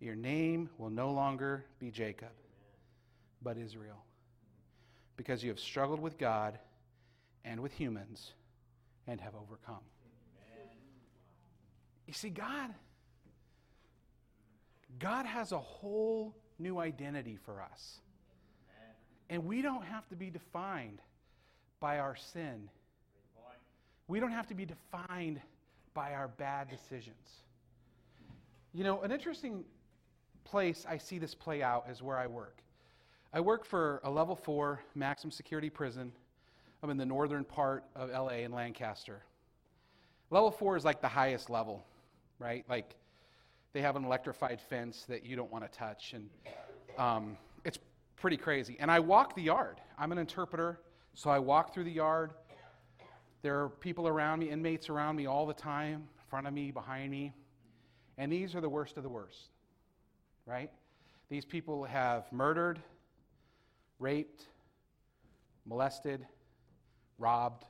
Your 0.00 0.14
name 0.14 0.70
will 0.78 0.90
no 0.90 1.10
longer 1.10 1.64
be 1.78 1.90
Jacob, 1.90 2.32
but 3.42 3.58
Israel, 3.58 4.02
because 5.16 5.42
you 5.42 5.50
have 5.50 5.60
struggled 5.60 6.00
with 6.00 6.16
God 6.16 6.58
and 7.44 7.60
with 7.60 7.72
humans 7.72 8.32
and 9.06 9.20
have 9.20 9.34
overcome. 9.34 9.82
You 12.06 12.14
see, 12.14 12.30
God, 12.30 12.74
God 14.98 15.26
has 15.26 15.52
a 15.52 15.58
whole 15.58 16.34
new 16.58 16.78
identity 16.78 17.38
for 17.44 17.62
us. 17.62 18.00
And 19.28 19.44
we 19.44 19.62
don't 19.62 19.84
have 19.84 20.08
to 20.08 20.16
be 20.16 20.28
defined 20.28 20.98
by 21.78 21.98
our 21.98 22.16
sin. 22.16 22.68
We 24.08 24.18
don't 24.18 24.32
have 24.32 24.48
to 24.48 24.54
be 24.54 24.66
defined 24.66 25.40
by 25.94 26.14
our 26.14 26.26
bad 26.26 26.68
decisions. 26.68 27.44
You 28.72 28.82
know, 28.82 29.02
an 29.02 29.12
interesting 29.12 29.64
place 30.44 30.86
I 30.88 30.98
see 30.98 31.18
this 31.18 31.34
play 31.34 31.62
out 31.62 31.86
is 31.90 32.02
where 32.02 32.18
I 32.18 32.26
work. 32.26 32.62
I 33.32 33.40
work 33.40 33.64
for 33.64 34.00
a 34.04 34.10
level 34.10 34.34
four 34.34 34.80
maximum 34.94 35.30
security 35.30 35.70
prison. 35.70 36.12
I'm 36.82 36.90
in 36.90 36.96
the 36.96 37.06
northern 37.06 37.44
part 37.44 37.84
of 37.94 38.10
LA 38.10 38.38
in 38.44 38.52
Lancaster. 38.52 39.22
Level 40.30 40.50
four 40.50 40.76
is 40.76 40.84
like 40.84 41.00
the 41.00 41.08
highest 41.08 41.50
level, 41.50 41.84
right? 42.38 42.64
Like 42.68 42.94
they 43.72 43.82
have 43.82 43.96
an 43.96 44.04
electrified 44.04 44.60
fence 44.60 45.04
that 45.08 45.24
you 45.24 45.36
don't 45.36 45.50
want 45.50 45.70
to 45.70 45.78
touch, 45.78 46.14
and 46.14 46.28
um, 46.98 47.36
it's 47.64 47.78
pretty 48.16 48.36
crazy. 48.36 48.76
And 48.80 48.90
I 48.90 49.00
walk 49.00 49.34
the 49.34 49.42
yard. 49.42 49.80
I'm 49.98 50.12
an 50.12 50.18
interpreter, 50.18 50.80
so 51.14 51.30
I 51.30 51.38
walk 51.38 51.74
through 51.74 51.84
the 51.84 51.92
yard. 51.92 52.32
There 53.42 53.62
are 53.62 53.68
people 53.68 54.06
around 54.06 54.40
me, 54.40 54.50
inmates 54.50 54.88
around 54.90 55.16
me 55.16 55.26
all 55.26 55.46
the 55.46 55.54
time, 55.54 55.94
in 55.94 56.24
front 56.28 56.46
of 56.46 56.52
me, 56.52 56.70
behind 56.70 57.10
me. 57.10 57.32
And 58.18 58.30
these 58.30 58.54
are 58.54 58.60
the 58.60 58.68
worst 58.68 58.96
of 58.96 59.02
the 59.02 59.08
worst, 59.08 59.48
right? 60.50 60.70
These 61.28 61.44
people 61.44 61.84
have 61.84 62.30
murdered, 62.32 62.80
raped, 64.00 64.46
molested, 65.64 66.26
robbed, 67.18 67.64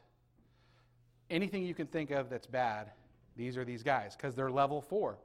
anything 1.29 1.63
you 1.63 1.75
can 1.75 1.87
think 1.87 2.11
of 2.11 2.31
that's 2.31 2.47
bad, 2.47 2.91
these 3.37 3.59
are 3.59 3.65
these 3.65 3.83
guys 3.83 4.17
because 4.17 4.35
they're 4.35 4.51
level 4.51 4.81
four. 4.81 5.19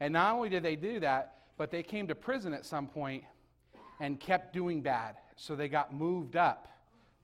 And 0.00 0.12
not 0.14 0.34
only 0.34 0.48
did 0.48 0.62
they 0.62 0.76
do 0.76 0.98
that, 1.00 1.34
but 1.58 1.70
they 1.70 1.82
came 1.82 2.06
to 2.08 2.14
prison 2.14 2.54
at 2.54 2.64
some 2.64 2.86
point 2.86 3.24
and 4.00 4.18
kept 4.18 4.54
doing 4.54 4.80
bad. 4.80 5.16
So 5.36 5.54
they 5.54 5.68
got 5.68 5.92
moved 5.92 6.36
up 6.36 6.68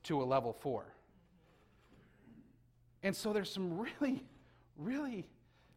to 0.04 0.22
a 0.22 0.24
level 0.24 0.52
four. 0.52 0.84
And 3.02 3.16
so 3.16 3.32
there's 3.32 3.50
some 3.50 3.78
really, 3.78 4.22
really 4.76 5.26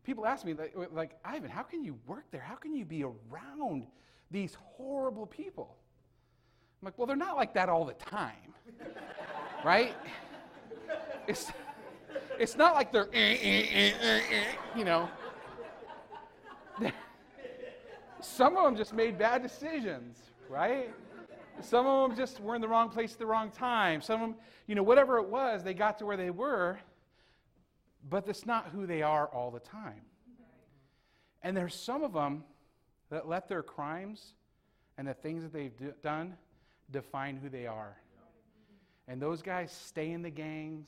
people 0.06 0.26
ask 0.26 0.46
me, 0.46 0.56
like, 0.91 1.18
Ivan, 1.26 1.50
how 1.50 1.63
can 1.63 1.84
you 1.84 1.98
work 2.06 2.26
there? 2.32 2.41
How 2.41 2.56
can 2.56 2.76
you 2.76 2.86
be 2.86 3.04
around 3.04 3.88
these 4.32 4.56
horrible 4.56 5.26
people? 5.26 5.76
I'm 6.82 6.86
like, 6.86 6.98
well, 6.98 7.08
they're 7.08 7.15
not 7.15 7.36
like 7.36 7.54
that 7.56 7.68
all 7.68 7.86
the 7.86 7.94
time, 7.94 8.54
right? 9.65 9.96
It's, 11.28 11.52
it's 12.38 12.56
not 12.56 12.76
like 12.76 12.94
they're, 12.94 13.10
eh, 13.13 13.38
eh, 13.41 13.91
eh, 14.02 14.44
you 14.76 14.86
know. 14.86 15.10
Some 18.22 18.58
of 18.58 18.63
them 18.65 18.76
just 18.76 18.94
made 18.94 19.18
bad 19.18 19.41
decisions, 19.41 20.18
right? 20.50 20.94
Some 21.62 21.88
of 21.88 22.10
them 22.10 22.18
just 22.18 22.39
were 22.41 22.54
in 22.56 22.62
the 22.62 22.68
wrong 22.68 22.89
place 22.89 23.13
at 23.13 23.20
the 23.20 23.26
wrong 23.26 23.50
time. 23.50 24.02
Some 24.02 24.22
of 24.22 24.30
them, 24.30 24.38
you 24.68 24.76
know, 24.76 24.84
whatever 24.84 25.18
it 25.18 25.28
was, 25.28 25.63
they 25.63 25.74
got 25.74 25.98
to 26.00 26.06
where 26.06 26.18
they 26.18 26.30
were 26.30 26.78
but 28.10 28.26
that's 28.26 28.46
not 28.46 28.70
who 28.70 28.86
they 28.86 29.02
are 29.02 29.28
all 29.28 29.52
the 29.52 29.60
time. 29.60 30.02
And 31.41 31.56
there's 31.56 31.76
some 31.76 32.04
of 32.04 32.13
them 32.13 32.44
that 33.10 33.28
let 33.28 33.48
their 33.48 33.63
crimes 33.63 34.34
and 34.98 35.08
the 35.08 35.13
things 35.13 35.44
that 35.44 35.54
they've 35.54 35.76
d- 35.78 35.88
done 36.02 36.36
define 36.91 37.38
who 37.38 37.50
they 37.50 37.68
are. 37.68 37.98
And 39.08 39.22
those 39.22 39.41
guys 39.41 39.72
stay 39.72 40.12
in 40.12 40.22
the 40.22 40.30
gangs 40.30 40.88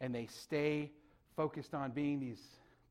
and 0.00 0.14
they 0.14 0.26
stay 0.26 0.90
focused 1.36 1.74
on 1.74 1.90
being 1.90 2.18
these 2.18 2.40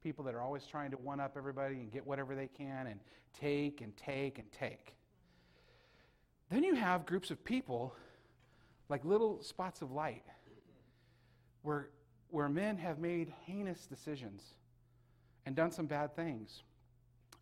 people 0.04 0.24
that 0.26 0.36
are 0.36 0.42
always 0.42 0.66
trying 0.68 0.92
to 0.92 0.98
one 0.98 1.20
up 1.20 1.34
everybody 1.36 1.76
and 1.76 1.92
get 1.92 2.06
whatever 2.06 2.36
they 2.36 2.48
can 2.48 2.88
and 2.88 3.00
take 3.40 3.82
and 3.82 3.96
take 3.98 4.38
and 4.38 4.52
take. 4.52 4.94
Then 6.52 6.64
you 6.64 6.76
have 6.76 7.06
groups 7.06 7.32
of 7.32 7.44
people 7.44 7.96
like 8.88 9.04
little 9.04 9.42
spots 9.42 9.82
of 9.82 9.92
light 9.92 10.24
where 11.64 11.90
where 12.30 12.50
men 12.50 12.78
have 12.78 13.00
made 13.00 13.32
heinous 13.46 13.86
decisions 13.86 14.56
and 15.46 15.56
done 15.56 15.72
some 15.72 15.86
bad 15.86 16.16
things. 16.16 16.64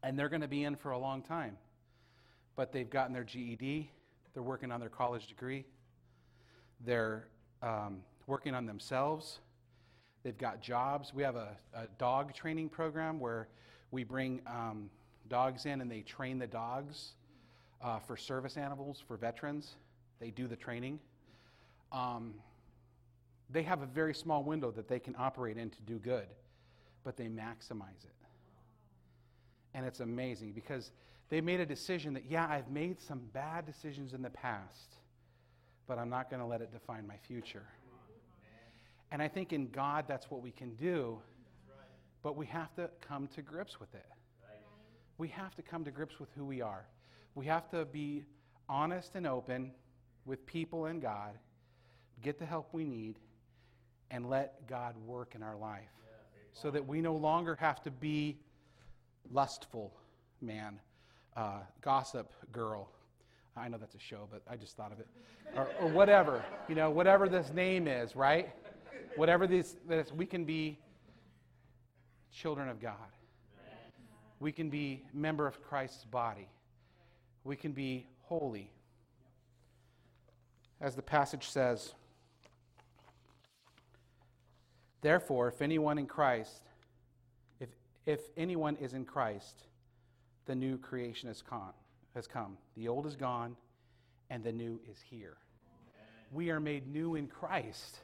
And 0.04 0.20
they're 0.20 0.30
going 0.30 0.42
to 0.42 0.48
be 0.48 0.64
in 0.64 0.76
for 0.76 0.92
a 0.92 0.98
long 0.98 1.22
time. 1.22 1.58
But 2.56 2.72
they've 2.72 2.90
gotten 2.90 3.14
their 3.14 3.24
GED, 3.24 3.90
they're 4.34 4.44
working 4.44 4.72
on 4.72 4.80
their 4.80 4.90
college 4.90 5.28
degree, 5.28 5.66
they're 6.86 7.28
um, 7.62 8.02
working 8.28 8.54
on 8.54 8.66
themselves, 8.66 9.40
they've 10.24 10.38
got 10.38 10.62
jobs. 10.62 11.14
We 11.14 11.24
have 11.24 11.36
a, 11.36 11.58
a 11.74 11.88
dog 11.98 12.34
training 12.34 12.70
program 12.70 13.20
where 13.20 13.48
We 13.92 14.04
bring 14.04 14.42
um, 14.48 14.90
dogs 15.30 15.68
in 15.68 15.80
and 15.82 15.90
they 15.90 16.02
train 16.02 16.40
the 16.40 16.48
dogs 16.48 17.14
uh, 17.80 18.00
for 18.00 18.18
service 18.18 18.58
animals, 18.58 19.04
for 19.08 19.18
veterans. 19.18 19.76
They 20.20 20.32
do 20.32 20.48
the 20.48 20.56
training. 20.56 21.00
Um, 21.92 22.34
they 23.50 23.64
have 23.64 23.82
a 23.82 23.86
very 23.86 24.14
small 24.14 24.44
window 24.44 24.72
that 24.72 24.88
they 24.88 25.00
can 25.00 25.16
operate 25.18 25.58
in 25.58 25.70
to 25.70 25.82
do 25.82 26.00
good, 26.00 26.28
but 27.04 27.18
they 27.18 27.26
maximize 27.26 28.04
it. 28.04 28.16
And 29.74 29.86
it's 29.86 30.00
amazing 30.00 30.54
because 30.54 30.92
they 31.30 31.42
made 31.42 31.60
a 31.60 31.66
decision 31.66 32.14
that, 32.14 32.26
yeah, 32.30 32.48
I've 32.50 32.70
made 32.70 33.00
some 33.02 33.22
bad 33.34 33.66
decisions 33.66 34.14
in 34.14 34.22
the 34.22 34.30
past, 34.30 34.98
but 35.88 35.98
I'm 35.98 36.10
not 36.10 36.30
going 36.30 36.42
to 36.42 36.46
let 36.46 36.62
it 36.62 36.72
define 36.72 37.08
my 37.08 37.18
future. 37.18 37.66
And 39.12 39.22
I 39.22 39.28
think 39.28 39.54
in 39.54 39.70
God, 39.70 40.06
that's 40.08 40.32
what 40.32 40.42
we 40.42 40.52
can 40.52 40.76
do, 40.76 41.20
but 42.22 42.36
we 42.36 42.46
have 42.48 42.74
to 42.76 42.90
come 43.08 43.28
to 43.36 43.42
grips 43.42 43.80
with 43.80 43.94
it. 43.94 44.06
We 45.18 45.28
have 45.30 45.56
to 45.56 45.62
come 45.62 45.84
to 45.86 45.92
grips 45.92 46.20
with 46.20 46.30
who 46.36 46.46
we 46.46 46.62
are. 46.62 46.86
We 47.36 47.46
have 47.46 47.70
to 47.72 47.86
be 47.86 48.24
honest 48.68 49.12
and 49.16 49.28
open 49.28 49.72
with 50.26 50.46
people 50.46 50.86
and 50.86 51.02
God, 51.02 51.34
get 52.22 52.40
the 52.40 52.46
help 52.46 52.70
we 52.72 52.84
need, 52.84 53.20
and 54.14 54.30
let 54.30 54.68
God 54.68 54.96
work 55.08 55.34
in 55.36 55.42
our 55.42 55.58
life 55.58 55.90
so 56.54 56.70
that 56.70 56.88
we 56.88 57.02
no 57.02 57.16
longer 57.16 57.58
have 57.60 57.82
to 57.82 57.92
be 57.92 58.38
lustful 59.32 59.92
man, 60.40 60.80
uh, 61.36 61.62
gossip 61.82 62.32
girl. 62.52 62.90
I 63.58 63.68
know 63.68 63.78
that's 63.78 63.96
a 63.96 64.00
show, 64.00 64.28
but 64.32 64.44
I 64.48 64.56
just 64.56 64.78
thought 64.78 64.92
of 64.92 65.00
it. 65.00 65.08
Or, 65.56 65.68
or 65.82 65.88
whatever, 65.88 66.46
you 66.70 66.76
know, 66.76 66.92
whatever 66.92 67.28
this 67.28 67.52
name 67.54 67.88
is, 67.88 68.16
right? 68.16 68.50
Whatever 69.16 69.48
this, 69.48 69.78
this, 69.88 70.12
we 70.12 70.28
can 70.28 70.46
be 70.46 70.78
children 72.32 72.70
of 72.70 72.80
God. 72.80 72.96
We 74.40 74.52
can 74.52 74.70
be 74.70 75.04
member 75.12 75.48
of 75.48 75.62
Christ's 75.64 76.06
body. 76.06 76.48
We 77.44 77.56
can 77.56 77.72
be 77.72 78.06
holy. 78.22 78.70
As 80.80 80.96
the 80.96 81.02
passage 81.02 81.48
says, 81.48 81.94
Therefore, 85.04 85.50
if 85.50 85.62
anyone 85.62 85.98
in 85.98 86.08
Christ, 86.08 86.64
if, 87.60 87.70
if 88.06 88.22
anyone 88.38 88.78
is 88.78 88.94
in 88.94 89.04
Christ, 89.04 89.64
the 90.46 90.56
new 90.56 90.78
creation 90.78 91.28
has 91.28 91.42
come, 91.42 91.74
has 92.16 92.26
come. 92.26 92.58
The 92.78 92.88
old 92.88 93.06
is 93.06 93.18
gone, 93.18 93.58
and 94.30 94.44
the 94.44 94.54
new 94.54 94.80
is 94.90 94.98
here. 95.02 95.38
We 96.32 96.50
are 96.52 96.62
made 96.62 96.88
new 96.88 97.16
in 97.16 97.28
Christ. 97.28 98.00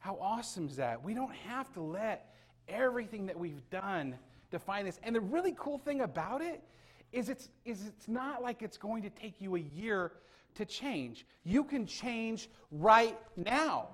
How 0.00 0.18
awesome 0.20 0.68
is 0.68 0.76
that? 0.76 1.02
We 1.02 1.14
don't 1.14 1.34
have 1.34 1.72
to 1.72 1.80
let 1.80 2.34
everything 2.68 3.24
that 3.26 3.38
we've 3.38 3.68
done 3.70 4.14
define 4.50 4.84
this. 4.84 5.00
And 5.02 5.16
the 5.16 5.20
really 5.20 5.54
cool 5.58 5.78
thing 5.78 6.02
about 6.02 6.42
it 6.42 6.62
is 7.10 7.30
it's, 7.30 7.48
is 7.64 7.86
it's 7.86 8.06
not 8.06 8.42
like 8.42 8.60
it's 8.60 8.76
going 8.76 9.02
to 9.02 9.10
take 9.10 9.40
you 9.40 9.56
a 9.56 9.60
year 9.60 10.12
to 10.56 10.66
change. 10.66 11.26
You 11.44 11.64
can 11.64 11.86
change 11.86 12.50
right 12.70 13.18
now. 13.34 13.88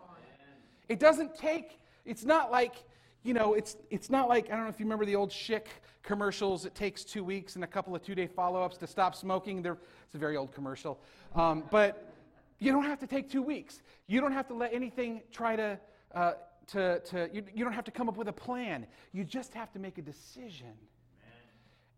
It 0.89 0.99
doesn't 0.99 1.37
take, 1.37 1.79
it's 2.05 2.25
not 2.25 2.51
like, 2.51 2.75
you 3.23 3.35
know, 3.35 3.55
it's, 3.55 3.77
it's 3.91 4.11
not 4.11 4.29
like, 4.29 4.47
I 4.47 4.57
don't 4.57 4.65
know 4.65 4.71
if 4.71 4.79
you 4.79 4.87
remember 4.87 5.07
the 5.07 5.17
old 5.17 5.31
Schick 5.31 5.67
commercials. 6.03 6.67
It 6.67 6.75
takes 6.75 7.05
two 7.05 7.25
weeks 7.25 7.55
and 7.55 7.65
a 7.65 7.67
couple 7.67 7.95
of 7.95 8.03
two 8.03 8.15
day 8.15 8.27
follow 8.27 8.63
ups 8.63 8.77
to 8.79 8.87
stop 8.87 9.15
smoking. 9.15 9.63
They're, 9.63 9.79
it's 10.05 10.15
a 10.15 10.19
very 10.19 10.37
old 10.37 10.53
commercial. 10.53 11.01
Um, 11.35 11.65
but 11.71 12.13
you 12.59 12.73
don't 12.73 12.85
have 12.85 13.01
to 13.01 13.07
take 13.07 13.31
two 13.31 13.43
weeks. 13.43 13.83
You 14.07 14.21
don't 14.21 14.33
have 14.33 14.47
to 14.49 14.55
let 14.55 14.73
anything 14.75 15.23
try 15.33 15.57
to, 15.57 15.79
uh, 16.15 16.33
to, 16.69 17.01
to 17.01 17.31
you, 17.33 17.45
you, 17.55 17.65
don't 17.65 17.73
have 17.73 17.85
to 17.85 17.91
come 17.91 18.09
up 18.09 18.17
with 18.17 18.29
a 18.29 18.33
plan. 18.33 18.87
You 19.13 19.25
just 19.25 19.55
have 19.55 19.73
to 19.73 19.79
make 19.79 19.99
a 19.99 20.03
decision 20.03 20.75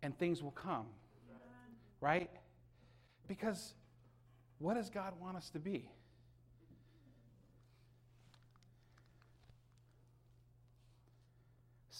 and 0.02 0.16
things 0.18 0.42
will 0.42 0.52
come. 0.52 0.86
Right? 2.00 2.30
Because 3.26 3.74
what 4.58 4.74
does 4.74 4.90
God 4.90 5.14
want 5.20 5.36
us 5.36 5.50
to 5.50 5.58
be? 5.58 5.90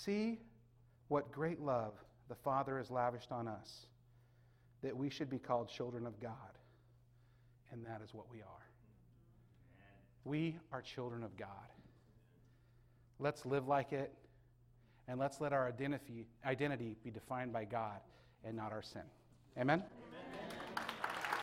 See 0.06 0.38
what 1.08 1.32
great 1.32 1.60
love 1.60 1.94
the 2.28 2.36
Father 2.36 2.78
has 2.78 2.92
lavished 2.92 3.32
on 3.32 3.48
us, 3.48 3.86
that 4.82 4.96
we 4.96 5.10
should 5.10 5.28
be 5.28 5.38
called 5.38 5.68
children 5.68 6.06
of 6.06 6.20
God. 6.20 6.32
And 7.72 7.84
that 7.84 8.00
is 8.04 8.14
what 8.14 8.30
we 8.30 8.38
are. 8.38 8.66
We 10.24 10.56
are 10.72 10.80
children 10.80 11.24
of 11.24 11.36
God. 11.36 11.48
Let's 13.18 13.44
live 13.44 13.66
like 13.66 13.92
it, 13.92 14.12
and 15.08 15.18
let's 15.18 15.40
let 15.40 15.52
our 15.52 15.66
identity, 15.66 16.26
identity 16.44 16.96
be 17.02 17.10
defined 17.10 17.52
by 17.52 17.64
God 17.64 17.98
and 18.44 18.56
not 18.56 18.72
our 18.72 18.82
sin. 18.82 19.02
Amen? 19.58 19.82